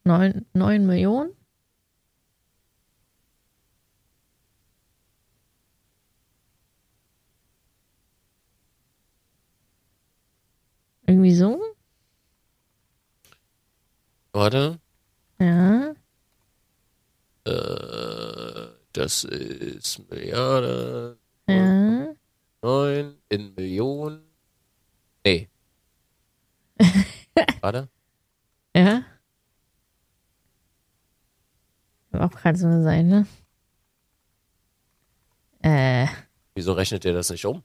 [0.03, 1.31] 9, 9 Millionen?
[11.09, 11.59] Irgendwie so?
[14.31, 14.79] Warte,
[15.39, 15.93] Ja.
[17.45, 21.17] äh, das ist Milliarden,
[21.47, 22.13] Ja.
[22.61, 24.21] 9 in Millionen.
[25.25, 25.49] Nee.
[27.61, 27.89] Warte.
[28.75, 29.03] Ja.
[32.11, 33.27] Auch gerade so eine sein, ne?
[35.61, 36.07] Äh,
[36.55, 37.63] Wieso rechnet ihr das nicht um?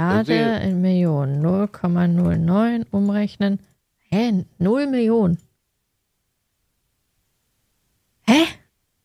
[0.00, 1.42] Milliarde in Millionen.
[1.44, 3.58] 0,09 umrechnen.
[4.10, 4.44] Hä?
[4.58, 5.38] 0 Millionen.
[8.26, 8.46] Hä?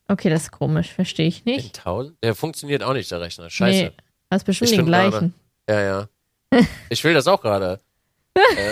[0.07, 0.91] Okay, das ist komisch.
[0.93, 1.77] Verstehe ich In nicht.
[1.79, 2.17] 1000?
[2.23, 3.49] Der funktioniert auch nicht, der Rechner.
[3.49, 3.83] Scheiße.
[3.85, 3.91] Nee,
[4.29, 5.33] hast bestimmt Ich den gleichen.
[5.69, 6.07] Ja, ja.
[6.89, 7.79] Ich will das auch gerade.
[8.35, 8.71] äh,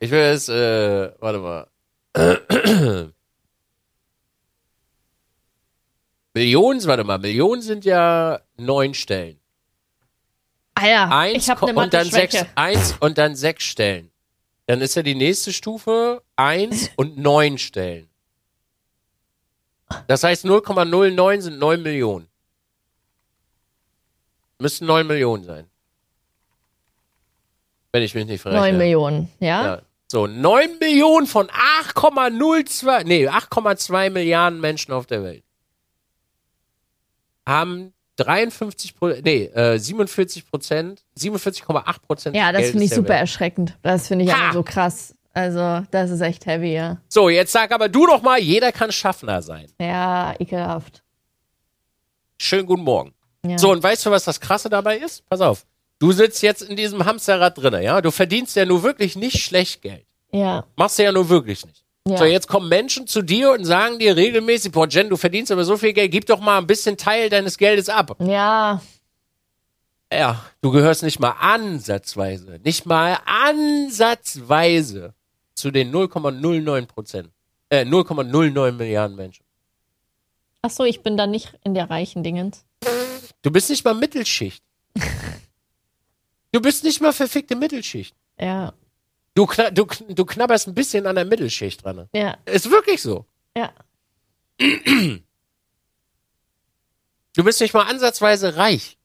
[0.00, 1.66] ich will es, äh, warte mal.
[6.34, 9.40] Millionen, warte mal, Millionen sind ja neun Stellen.
[10.76, 14.10] Ah ja, Eins ich eine und dann sechs, eins und dann sechs Stellen.
[14.66, 18.08] Dann ist ja die nächste Stufe eins und neun Stellen.
[20.06, 22.28] Das heißt 0,09 sind neun Millionen.
[24.58, 25.66] Müssten neun Millionen sein.
[27.92, 28.66] Wenn ich mich nicht verrechne.
[28.66, 29.64] 9 Millionen, ja?
[29.64, 29.82] Ja.
[30.08, 35.46] So, 9 Millionen von 8,02, nee, 8,2 Milliarden Menschen auf der Welt
[37.46, 42.36] haben 53 Pro- nee, äh, 47 Prozent, 47,8 Prozent.
[42.36, 43.76] Ja, das finde ich super erschreckend.
[43.82, 44.52] Das finde ich Ha!
[44.52, 45.14] so krass.
[45.34, 46.96] Also, das ist echt heavy, ja.
[47.08, 49.66] So, jetzt sag aber du doch mal, jeder kann Schaffner sein.
[49.78, 51.02] Ja, ekelhaft.
[52.38, 53.12] Schönen guten Morgen.
[53.44, 53.58] Ja.
[53.58, 55.28] So, und weißt du, was das Krasse dabei ist?
[55.28, 55.66] Pass auf.
[55.98, 58.00] Du sitzt jetzt in diesem Hamsterrad drinne, ja?
[58.00, 60.06] Du verdienst ja nur wirklich nicht schlecht Geld.
[60.32, 61.84] Ja, Machst du ja nur wirklich nicht.
[62.06, 62.16] Ja.
[62.18, 65.64] So, jetzt kommen Menschen zu dir und sagen dir regelmäßig, boah, Jen, du verdienst aber
[65.64, 68.16] so viel Geld, gib doch mal ein bisschen Teil deines Geldes ab.
[68.20, 68.80] ja,
[70.12, 75.14] Ja, du gehörst nicht mal ansatzweise, nicht mal ansatzweise
[75.54, 77.30] zu den 0,09 Prozent,
[77.70, 79.44] äh, 0,09 Milliarden Menschen.
[80.62, 82.64] Ach so, ich bin da nicht in der reichen Dingens.
[83.42, 84.62] Du bist nicht mal Mittelschicht.
[86.52, 88.14] Du bist nicht mal verfickte Mittelschicht.
[88.40, 88.72] Ja,
[89.36, 91.96] Du, kna du, du knabberst ein bisschen an der Mittelschicht dran.
[91.96, 92.08] ne?
[92.12, 93.26] ja, Ist wirklich so.
[93.56, 93.70] ja.
[97.34, 98.96] Du bist nicht mal ansatzweise reich.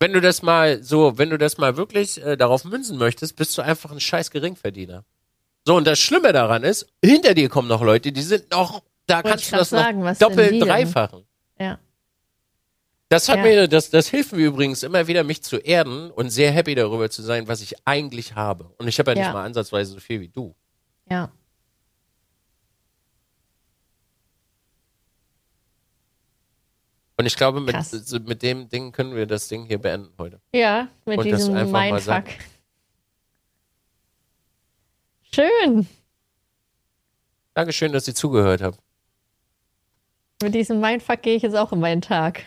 [0.00, 3.56] Wenn du das mal so, wenn du das mal wirklich äh, darauf münzen möchtest, bist
[3.56, 5.04] du einfach ein scheiß Geringverdiener.
[5.64, 9.16] So, und das Schlimme daran ist, hinter dir kommen noch Leute, die sind noch, da
[9.16, 11.24] Wollte kannst du das sagen, noch doppelt, dreifachen.
[11.60, 11.78] Ja.
[13.10, 13.42] Das hat Ja.
[13.42, 17.10] mir, das, das hilft mir übrigens immer wieder, mich zu erden und sehr happy darüber
[17.10, 18.72] zu sein, was ich eigentlich habe.
[18.78, 19.32] Und ich habe ja nicht Ja.
[19.32, 20.54] mal ansatzweise so viel wie du.
[21.10, 21.32] Ja.
[27.16, 27.92] Und ich glaube, mit, Krass.
[28.26, 30.40] mit dem Ding können wir das Ding hier beenden heute.
[30.54, 32.24] Ja, mit Und diesem Mindfuck.
[35.34, 35.86] Schön.
[37.54, 38.78] Dankeschön, dass ihr zugehört habt.
[40.42, 42.42] Mit diesem Mindfuck gehe ich jetzt auch in meinen Tag.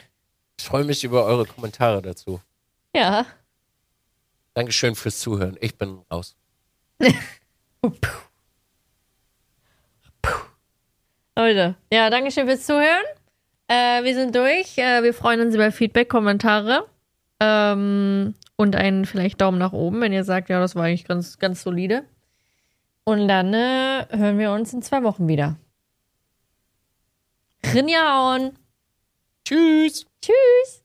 [0.60, 2.41] Ich freue mich über eure Kommentare dazu.
[2.95, 3.26] Ja.
[4.54, 5.58] Dankeschön fürs Zuhören.
[5.60, 6.36] Ich bin raus.
[11.36, 13.04] Leute, ja, danke schön fürs Zuhören.
[13.68, 14.78] Äh, wir sind durch.
[14.78, 16.88] Äh, wir freuen uns über Feedback, Kommentare
[17.39, 21.39] ähm, und einen vielleicht Daumen nach oben, wenn ihr sagt, ja, das war eigentlich ganz,
[21.39, 22.06] ganz solide.
[23.04, 25.58] Und dann äh, hören wir uns in zwei Wochen wieder.
[27.74, 28.58] Rinjahauen.
[29.45, 30.06] Tschüss.
[30.24, 30.82] Tschüss.